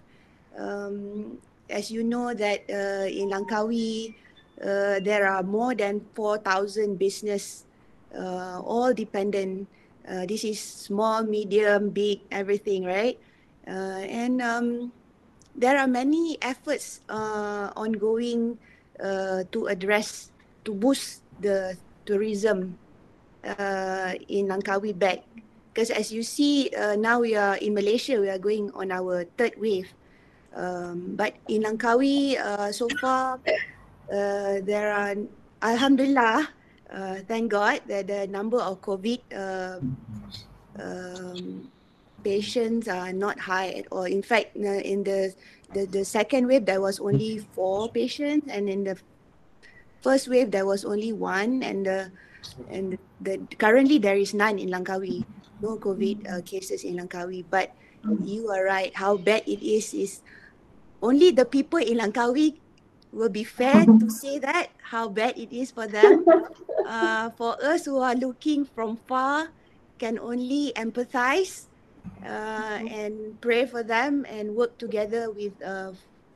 Um, 0.58 1.38
as 1.70 1.90
you 1.90 2.04
know 2.04 2.34
that 2.34 2.68
uh, 2.70 3.08
in 3.08 3.30
Langkawi, 3.32 4.14
uh, 4.62 5.00
there 5.00 5.28
are 5.28 5.44
more 5.44 5.74
than 5.74 6.02
4,000 6.16 6.98
business, 6.98 7.66
uh, 8.16 8.60
all 8.60 8.94
dependent. 8.94 9.68
Uh, 10.06 10.26
this 10.26 10.46
is 10.46 10.62
small, 10.62 11.26
medium, 11.26 11.90
big, 11.90 12.22
everything, 12.30 12.86
right? 12.86 13.18
Uh, 13.68 14.06
and 14.06 14.42
um, 14.42 14.94
there 15.58 15.78
are 15.78 15.88
many 15.88 16.38
efforts 16.42 17.02
uh, 17.10 17.74
ongoing 17.76 18.58
to 19.52 19.68
address, 19.68 20.32
to 20.64 20.72
boost 20.74 21.20
the 21.42 21.76
tourism 22.06 22.78
in 24.30 24.48
Langkawi 24.48 24.98
back. 24.98 25.26
Because 25.74 25.90
as 25.92 26.14
you 26.14 26.24
see, 26.24 26.72
now 26.98 27.20
we 27.20 27.36
are 27.36 27.58
in 27.58 27.74
Malaysia, 27.74 28.22
we 28.22 28.30
are 28.30 28.40
going 28.40 28.72
on 28.72 28.92
our 28.92 29.26
third 29.36 29.60
wave. 29.60 29.92
Um, 30.56 31.20
but 31.20 31.36
in 31.50 31.64
Langkawi, 31.64 32.40
uh, 32.40 32.72
so 32.72 32.88
far, 33.02 33.40
uh, 34.08 34.64
there 34.64 34.94
are, 34.96 35.16
Alhamdulillah, 35.62 36.48
uh, 36.92 37.18
thank 37.28 37.52
God 37.52 37.82
that 37.88 38.08
the 38.08 38.28
number 38.28 38.60
of 38.60 38.82
COVID 38.82 39.20
uh, 39.34 39.80
um, 40.80 41.72
patients 42.24 42.88
are 42.88 43.14
not 43.14 43.40
high 43.40 43.70
at 43.78 43.86
all. 43.92 44.06
In 44.06 44.22
fact, 44.22 44.56
in 44.56 45.04
the, 45.04 45.34
the, 45.74 45.86
the 45.86 46.06
second 46.06 46.48
wave, 46.48 46.66
there 46.66 46.82
was 46.82 47.00
only 47.00 47.40
four 47.54 47.90
patients, 47.90 48.50
and 48.50 48.70
in 48.70 48.84
the 48.84 48.98
first 50.02 50.28
wave, 50.28 50.52
there 50.52 50.66
was 50.66 50.86
only 50.86 51.14
one, 51.14 51.64
and 51.64 51.86
the, 51.86 52.12
and 52.70 52.98
the, 53.22 53.40
currently 53.58 53.98
there 53.98 54.18
is 54.18 54.34
none 54.34 54.60
in 54.60 54.70
Langkawi, 54.70 55.26
no 55.62 55.78
COVID 55.78 56.30
uh, 56.30 56.42
cases 56.42 56.84
in 56.84 56.98
Langkawi. 56.98 57.46
But 57.50 57.74
you 58.24 58.50
are 58.50 58.66
right, 58.66 58.94
how 58.96 59.18
bad 59.18 59.44
it 59.48 59.66
is 59.66 59.94
is 59.94 60.22
only 61.02 61.32
the 61.32 61.46
people 61.46 61.80
in 61.80 61.98
Langkawi 61.98 62.58
will 63.16 63.32
be 63.32 63.48
fair 63.48 63.88
to 63.88 64.08
say 64.12 64.38
that 64.44 64.76
how 64.84 65.08
bad 65.08 65.40
it 65.40 65.56
is 65.56 65.72
for 65.72 65.88
them. 65.88 66.28
Uh, 66.86 67.34
for 67.34 67.58
us 67.66 67.90
who 67.90 67.98
are 67.98 68.14
looking 68.14 68.62
from 68.62 68.94
far, 69.10 69.50
can 69.98 70.22
only 70.22 70.70
empathize 70.78 71.66
uh, 72.22 72.78
and 72.86 73.42
pray 73.42 73.66
for 73.66 73.82
them 73.82 74.22
and 74.30 74.54
work 74.54 74.78
together 74.78 75.34
with 75.34 75.58
uh, 75.66 75.90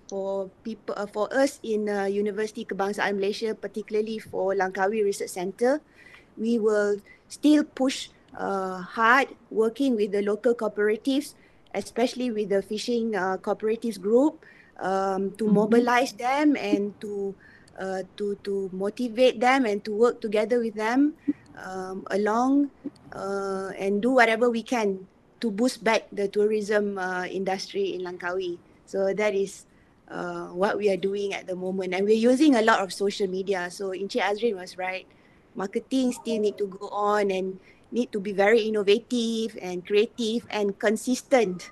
for 0.10 0.50
people 0.66 0.98
uh, 0.98 1.06
for 1.06 1.30
us 1.30 1.62
in 1.62 1.86
uh, 1.86 2.10
University 2.10 2.66
Kebangsaan 2.66 3.22
Malaysia, 3.22 3.54
particularly 3.54 4.18
for 4.18 4.58
Langkawi 4.58 5.06
Research 5.06 5.38
Centre. 5.38 5.86
We 6.34 6.58
will 6.58 6.98
still 7.30 7.62
push 7.62 8.10
uh, 8.34 8.82
hard 8.82 9.30
working 9.54 9.94
with 9.94 10.18
the 10.18 10.26
local 10.26 10.58
cooperatives, 10.58 11.38
especially 11.78 12.34
with 12.34 12.50
the 12.50 12.66
fishing 12.66 13.14
uh, 13.14 13.38
cooperatives 13.38 14.02
group 14.02 14.42
um, 14.82 15.32
to 15.36 15.46
mm-hmm. 15.46 15.54
mobilize 15.54 16.14
them 16.14 16.56
and 16.56 16.96
to 17.00 17.36
uh, 17.80 18.04
to 18.18 18.36
to 18.44 18.70
motivate 18.74 19.40
them 19.40 19.66
and 19.66 19.84
to 19.86 19.92
work 19.96 20.20
together 20.20 20.60
with 20.60 20.76
them 20.76 21.16
um, 21.64 22.04
along 22.12 22.72
uh, 23.14 23.72
and 23.78 24.02
do 24.02 24.12
whatever 24.12 24.50
we 24.50 24.64
can 24.64 25.08
to 25.40 25.52
boost 25.52 25.84
back 25.84 26.08
the 26.12 26.28
tourism 26.28 27.00
uh, 27.00 27.24
industry 27.24 27.96
in 27.96 28.04
Langkawi. 28.04 28.60
So 28.86 29.14
that 29.14 29.36
is 29.36 29.64
uh, 30.12 30.52
what 30.52 30.76
we 30.76 30.92
are 30.92 31.00
doing 31.00 31.34
at 31.34 31.48
the 31.48 31.56
moment, 31.56 31.94
and 31.94 32.04
we're 32.04 32.20
using 32.20 32.56
a 32.56 32.62
lot 32.62 32.84
of 32.84 32.92
social 32.92 33.28
media. 33.28 33.72
So 33.72 33.96
Encik 33.96 34.20
Azrin 34.24 34.60
was 34.60 34.78
right. 34.78 35.08
Marketing 35.56 36.12
still 36.12 36.40
need 36.40 36.58
to 36.58 36.68
go 36.68 36.90
on 36.90 37.32
and 37.32 37.60
need 37.92 38.12
to 38.12 38.20
be 38.20 38.32
very 38.32 38.62
innovative 38.62 39.58
and 39.62 39.86
creative 39.86 40.46
and 40.50 40.78
consistent 40.78 41.72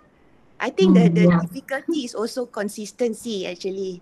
I 0.59 0.69
think 0.69 0.97
mm, 0.97 1.03
the, 1.03 1.05
the 1.13 1.25
yeah. 1.29 1.39
difficulty 1.41 2.05
is 2.05 2.15
also 2.15 2.45
consistency 2.45 3.45
actually. 3.45 4.01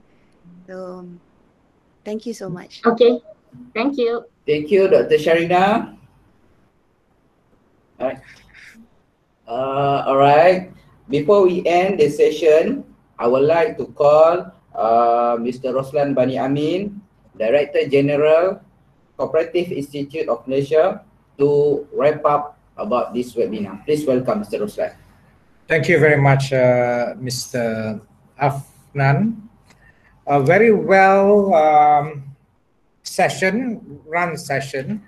So 0.68 1.08
thank 2.04 2.26
you 2.26 2.34
so 2.34 2.50
much. 2.50 2.82
Okay. 2.86 3.20
Thank 3.74 3.98
you. 3.98 4.24
Thank 4.46 4.72
you, 4.72 4.88
Dr. 4.88 5.18
Sharina. 5.20 5.96
All 8.00 8.08
right. 8.08 8.20
Uh, 9.48 10.00
all 10.08 10.18
right. 10.18 10.72
Before 11.10 11.46
we 11.46 11.66
end 11.66 12.00
the 12.00 12.10
session, 12.10 12.84
I 13.20 13.28
would 13.28 13.46
like 13.46 13.78
to 13.78 13.86
call 13.94 14.52
uh, 14.74 15.36
Mr. 15.40 15.72
Roslan 15.72 16.16
Bani 16.16 16.38
Amin, 16.40 17.00
Director 17.38 17.88
General, 17.88 18.60
Cooperative 19.18 19.72
Institute 19.72 20.28
of 20.28 20.44
Malaysia, 20.48 21.04
to 21.38 21.88
wrap 21.94 22.26
up 22.26 22.58
about 22.76 23.14
this 23.14 23.34
webinar. 23.36 23.86
Please 23.86 24.04
welcome 24.04 24.44
Mr. 24.44 24.60
Roslan. 24.60 25.05
Thank 25.68 25.90
you 25.90 25.98
very 25.98 26.22
much, 26.22 26.54
uh, 26.54 27.18
Mr. 27.18 28.00
Afnan. 28.38 29.42
A 30.28 30.38
very 30.38 30.72
well 30.72 31.56
um, 31.56 32.22
session, 33.02 33.82
run 34.06 34.38
session. 34.38 35.02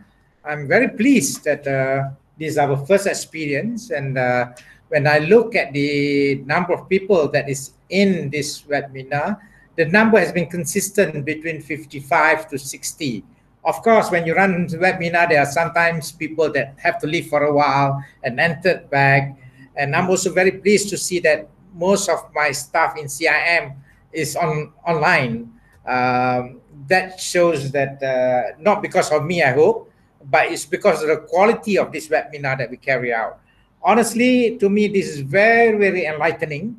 I'm 0.44 0.68
very 0.68 0.90
pleased 0.90 1.44
that 1.46 1.62
uh, 1.62 2.10
this 2.40 2.54
is 2.54 2.58
our 2.58 2.76
first 2.88 3.06
experience. 3.06 3.92
And 3.92 4.18
uh, 4.18 4.58
when 4.88 5.06
I 5.06 5.20
look 5.20 5.54
at 5.54 5.74
the 5.74 6.42
number 6.48 6.74
of 6.74 6.90
people 6.90 7.30
that 7.30 7.48
is 7.48 7.74
in 7.90 8.32
this 8.32 8.64
webinar, 8.64 9.38
the 9.76 9.86
number 9.86 10.18
has 10.18 10.32
been 10.32 10.50
consistent 10.50 11.24
between 11.24 11.62
55 11.62 12.50
to 12.50 12.58
60. 12.58 13.24
Of 13.64 13.84
course, 13.84 14.10
when 14.10 14.26
you 14.26 14.34
run 14.34 14.66
webinar, 14.66 15.30
there 15.30 15.42
are 15.42 15.52
sometimes 15.52 16.12
people 16.12 16.52
that 16.54 16.74
have 16.82 16.98
to 17.02 17.06
leave 17.06 17.28
for 17.28 17.44
a 17.44 17.54
while 17.54 18.04
and 18.24 18.40
entered 18.40 18.90
back 18.90 19.38
and 19.78 19.96
I'm 19.96 20.10
also 20.10 20.34
very 20.34 20.52
pleased 20.52 20.90
to 20.90 20.98
see 20.98 21.20
that 21.22 21.48
most 21.74 22.10
of 22.10 22.34
my 22.34 22.52
staff 22.52 22.98
in 22.98 23.06
CIM 23.06 23.76
is 24.12 24.36
on 24.36 24.74
online. 24.86 25.54
Um, 25.86 26.60
that 26.88 27.20
shows 27.20 27.72
that 27.72 28.02
uh, 28.02 28.58
not 28.60 28.82
because 28.82 29.12
of 29.12 29.24
me, 29.26 29.44
I 29.44 29.54
hope, 29.54 29.92
but 30.30 30.52
it's 30.52 30.66
because 30.66 31.02
of 31.02 31.10
the 31.10 31.18
quality 31.18 31.78
of 31.78 31.92
this 31.92 32.08
webinar 32.08 32.58
that 32.58 32.70
we 32.70 32.78
carry 32.78 33.14
out. 33.14 33.40
Honestly, 33.84 34.58
to 34.58 34.70
me, 34.70 34.88
this 34.88 35.08
is 35.08 35.22
very, 35.22 35.78
very 35.78 36.06
enlightening. 36.06 36.76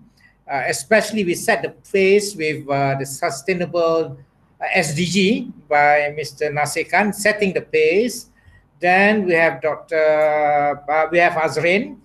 Uh, 0.49 0.65
especially 0.67 1.25
we 1.25 1.35
set 1.35 1.61
the 1.61 1.69
pace 1.93 2.35
with 2.35 2.67
uh, 2.69 2.97
the 2.99 3.05
sustainable 3.05 4.17
uh, 4.61 4.65
SDG 4.75 5.53
by 5.69 6.17
Mr. 6.17 6.53
Nasir 6.53 6.85
Khan, 6.85 7.13
setting 7.13 7.53
the 7.53 7.61
pace. 7.61 8.31
Then 8.81 9.27
we 9.27 9.35
have 9.35 9.61
Dr. 9.61 10.81
Uh, 10.89 11.07
we 11.13 11.19
have 11.19 11.35
Azrin, 11.35 11.99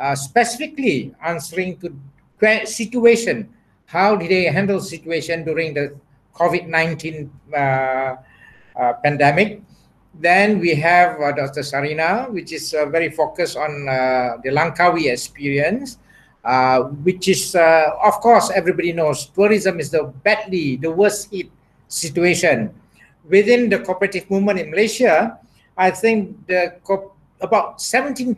uh, 0.00 0.16
specifically 0.16 1.12
answering 1.20 1.76
to 1.76 1.92
situation. 2.64 3.52
How 3.84 4.16
did 4.16 4.30
they 4.30 4.44
handle 4.48 4.80
situation 4.80 5.44
during 5.44 5.74
the 5.74 5.92
COVID-19 6.32 7.28
uh, 7.52 7.58
uh, 7.58 8.92
pandemic? 9.04 9.60
Then 10.16 10.58
we 10.58 10.74
have 10.74 11.20
uh, 11.20 11.32
Dr. 11.32 11.60
Sarina, 11.60 12.32
which 12.32 12.52
is 12.52 12.72
very 12.88 13.10
focused 13.10 13.58
on 13.58 13.84
the 14.40 14.48
Langkawi 14.48 15.12
experience, 15.12 15.98
which 17.04 17.28
is, 17.28 17.54
of 17.54 18.14
course, 18.24 18.50
everybody 18.50 18.94
knows 18.94 19.26
tourism 19.26 19.80
is 19.80 19.90
the 19.90 20.04
badly, 20.24 20.76
the 20.76 20.90
worst 20.90 21.28
hit 21.30 21.52
situation. 21.88 22.72
Within 23.28 23.68
the 23.68 23.80
cooperative 23.80 24.30
movement 24.30 24.58
in 24.60 24.70
Malaysia, 24.70 25.38
I 25.76 25.90
think 25.90 26.46
the 26.46 26.80
about 27.40 27.78
17% 27.78 28.36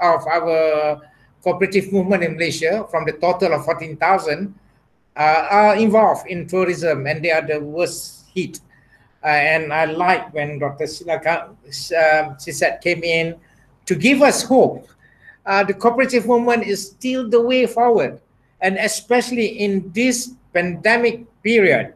of 0.00 0.26
our 0.26 1.00
cooperative 1.42 1.92
movement 1.92 2.22
in 2.22 2.34
Malaysia, 2.34 2.86
from 2.90 3.04
the 3.04 3.12
total 3.12 3.52
of 3.54 3.64
14,000, 3.64 4.54
uh, 5.16 5.46
are 5.50 5.76
involved 5.76 6.26
in 6.28 6.46
tourism 6.46 7.06
and 7.06 7.24
they 7.24 7.30
are 7.30 7.46
the 7.46 7.60
worst 7.60 8.24
hit. 8.34 8.60
Uh, 9.22 9.28
and 9.28 9.72
I 9.72 9.84
like 9.86 10.32
when 10.34 10.58
Dr. 10.58 10.84
Silaka, 10.84 11.50
uh, 11.50 12.34
Sidsel 12.38 12.80
came 12.80 13.04
in 13.04 13.36
to 13.86 13.94
give 13.94 14.22
us 14.22 14.42
hope. 14.42 14.88
Uh, 15.44 15.64
the 15.64 15.74
cooperative 15.74 16.26
movement 16.26 16.64
is 16.64 16.90
still 16.90 17.28
the 17.28 17.40
way 17.40 17.66
forward. 17.66 18.20
And 18.60 18.78
especially 18.78 19.58
in 19.58 19.90
this 19.92 20.34
pandemic 20.52 21.26
period, 21.42 21.94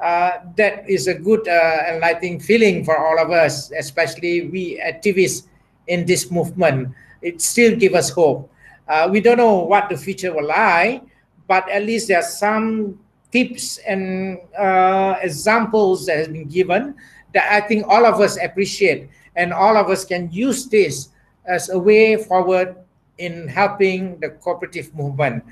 uh, 0.00 0.44
that 0.56 0.88
is 0.88 1.08
a 1.08 1.14
good 1.14 1.46
uh, 1.48 1.78
enlightening 1.88 2.40
feeling 2.40 2.84
for 2.84 2.98
all 2.98 3.18
of 3.18 3.30
us, 3.30 3.70
especially 3.72 4.48
we 4.48 4.80
activists 4.80 5.46
in 5.86 6.06
this 6.06 6.30
movement. 6.30 6.94
It 7.20 7.40
still 7.40 7.76
gives 7.76 7.94
us 7.94 8.10
hope. 8.10 8.50
Uh, 8.88 9.08
we 9.10 9.20
don't 9.20 9.38
know 9.38 9.60
what 9.60 9.88
the 9.88 9.96
future 9.96 10.34
will 10.34 10.46
lie, 10.46 11.02
but 11.46 11.68
at 11.68 11.84
least 11.84 12.08
there 12.08 12.18
are 12.18 12.26
some 12.26 12.98
tips 13.30 13.78
and 13.78 14.38
uh, 14.58 15.16
examples 15.22 16.06
that 16.06 16.18
has 16.18 16.28
been 16.28 16.48
given 16.48 16.94
that 17.32 17.50
I 17.50 17.66
think 17.66 17.86
all 17.88 18.04
of 18.04 18.20
us 18.20 18.36
appreciate 18.36 19.08
and 19.36 19.52
all 19.52 19.76
of 19.76 19.88
us 19.88 20.04
can 20.04 20.30
use 20.30 20.66
this 20.66 21.08
as 21.46 21.70
a 21.70 21.78
way 21.78 22.16
forward 22.16 22.76
in 23.18 23.48
helping 23.48 24.20
the 24.20 24.30
cooperative 24.30 24.94
movement. 24.94 25.44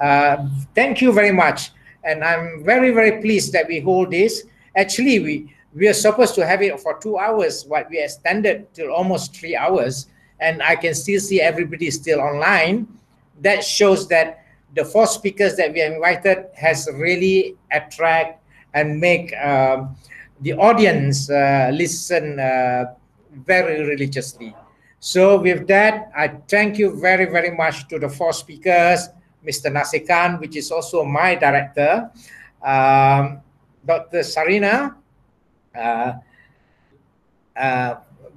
Uh, 0.00 0.48
thank 0.74 1.00
you 1.00 1.12
very 1.12 1.32
much. 1.32 1.70
And 2.04 2.22
I'm 2.24 2.64
very, 2.64 2.90
very 2.90 3.20
pleased 3.20 3.52
that 3.52 3.66
we 3.66 3.80
hold 3.80 4.10
this. 4.10 4.44
Actually, 4.76 5.20
we, 5.20 5.55
we 5.76 5.86
are 5.88 5.94
supposed 5.94 6.34
to 6.34 6.46
have 6.46 6.62
it 6.62 6.80
for 6.80 6.98
two 6.98 7.18
hours, 7.18 7.64
but 7.64 7.88
we 7.90 8.00
extended 8.00 8.72
till 8.72 8.90
almost 8.90 9.36
three 9.36 9.54
hours. 9.54 10.08
And 10.40 10.62
I 10.62 10.74
can 10.74 10.94
still 10.94 11.20
see 11.20 11.40
everybody 11.40 11.90
still 11.90 12.20
online. 12.20 12.88
That 13.42 13.62
shows 13.62 14.08
that 14.08 14.42
the 14.74 14.84
four 14.84 15.06
speakers 15.06 15.56
that 15.56 15.72
we 15.72 15.82
invited 15.82 16.46
has 16.54 16.88
really 16.94 17.56
attract 17.70 18.42
and 18.72 18.98
make 18.98 19.36
um, 19.36 19.96
the 20.40 20.54
audience 20.54 21.28
uh, 21.28 21.70
listen 21.72 22.40
uh, 22.40 22.94
very 23.44 23.84
religiously. 23.84 24.56
So 24.98 25.38
with 25.40 25.66
that, 25.68 26.10
I 26.16 26.28
thank 26.48 26.78
you 26.78 26.98
very, 26.98 27.26
very 27.26 27.54
much 27.54 27.86
to 27.88 27.98
the 27.98 28.08
four 28.08 28.32
speakers, 28.32 29.08
Mr. 29.46 29.70
Nasir 29.70 30.00
Khan, 30.00 30.40
which 30.40 30.56
is 30.56 30.70
also 30.72 31.04
my 31.04 31.34
director, 31.34 32.10
um, 32.62 33.40
Dr. 33.84 34.20
Sarina, 34.20 34.96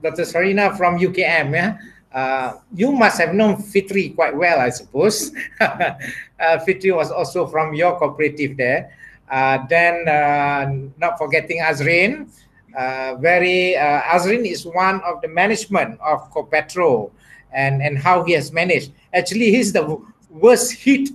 Dr. 0.02 0.24
Sarina 0.24 0.78
from 0.78 1.00
UKM, 1.00 1.54
yeah? 1.54 1.78
Uh, 2.12 2.58
you 2.74 2.92
must 2.92 3.20
have 3.20 3.36
known 3.36 3.62
Fitri 3.62 4.10
quite 4.10 4.36
well, 4.36 4.60
I 4.60 4.70
suppose. 4.70 5.32
uh, 5.62 6.60
Fitri 6.66 6.92
was 6.92 7.12
also 7.12 7.46
from 7.46 7.74
your 7.74 7.98
cooperative 8.00 8.58
there. 8.58 8.92
Uh, 9.30 9.60
then, 9.70 10.08
uh, 10.08 10.74
not 10.98 11.20
forgetting 11.20 11.60
Azrin. 11.60 12.28
Uh, 12.76 13.16
very 13.16 13.76
uh, 13.76 14.02
Azrin 14.02 14.46
is 14.46 14.66
one 14.66 15.02
of 15.02 15.22
the 15.22 15.28
management 15.28 16.00
of 16.02 16.32
Copetro, 16.32 17.12
and 17.52 17.82
and 17.82 17.98
how 17.98 18.24
he 18.24 18.34
has 18.34 18.52
managed. 18.52 18.92
Actually, 19.14 19.52
he's 19.52 19.74
the 19.74 20.02
worst 20.30 20.74
hit. 20.74 21.10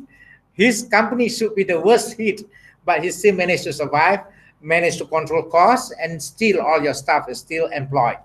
His 0.52 0.86
company 0.90 1.28
should 1.28 1.54
be 1.54 1.64
the 1.64 1.80
worst 1.80 2.16
hit, 2.16 2.42
but 2.84 3.02
he 3.02 3.10
still 3.10 3.34
managed 3.34 3.64
to 3.64 3.72
survive, 3.72 4.20
managed 4.64 4.98
to 4.98 5.04
control 5.04 5.44
costs, 5.44 5.92
and 6.00 6.20
still 6.20 6.60
all 6.60 6.82
your 6.82 6.94
staff 6.94 7.28
is 7.28 7.38
still 7.38 7.66
employed, 7.66 8.16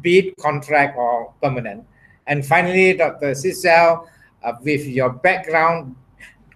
be 0.00 0.18
it 0.18 0.36
contract 0.38 0.96
or 0.96 1.32
permanent. 1.42 1.84
And 2.26 2.46
finally, 2.46 2.94
Dr. 2.94 3.32
Sidsel, 3.32 4.06
uh, 4.44 4.52
with 4.62 4.86
your 4.86 5.10
background, 5.10 5.96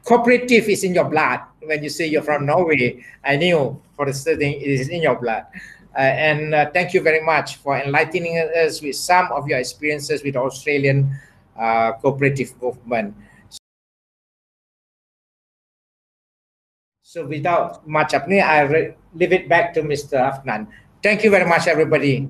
cooperative 0.05 0.68
is 0.68 0.85
in 0.85 0.94
your 0.94 1.09
blood. 1.09 1.40
When 1.61 1.83
you 1.83 1.90
say 1.90 2.07
you're 2.07 2.22
from 2.22 2.46
Norway, 2.46 3.05
I 3.24 3.37
knew 3.37 3.81
for 3.96 4.07
the 4.07 4.12
certain 4.12 4.52
it 4.52 4.62
is 4.62 4.88
in 4.88 5.02
your 5.02 5.16
blood. 5.16 5.46
Uh, 5.94 6.00
and 6.00 6.55
uh, 6.55 6.70
thank 6.70 6.94
you 6.94 7.02
very 7.02 7.20
much 7.20 7.57
for 7.57 7.76
enlightening 7.76 8.38
us 8.38 8.81
with 8.81 8.96
some 8.96 9.31
of 9.33 9.46
your 9.46 9.59
experiences 9.59 10.22
with 10.22 10.37
Australian 10.37 11.14
uh, 11.59 11.92
cooperative 11.92 12.55
movement. 12.62 13.14
So 17.12 17.27
without 17.29 17.87
much 17.87 18.16
apnea, 18.16 18.40
I 18.40 18.96
leave 19.12 19.37
it 19.37 19.46
back 19.46 19.75
to 19.75 19.83
Mr. 19.83 20.16
Afnan. 20.16 20.66
Thank 21.03 21.22
you 21.25 21.31
very 21.31 21.44
much, 21.44 21.68
everybody. 21.68 22.27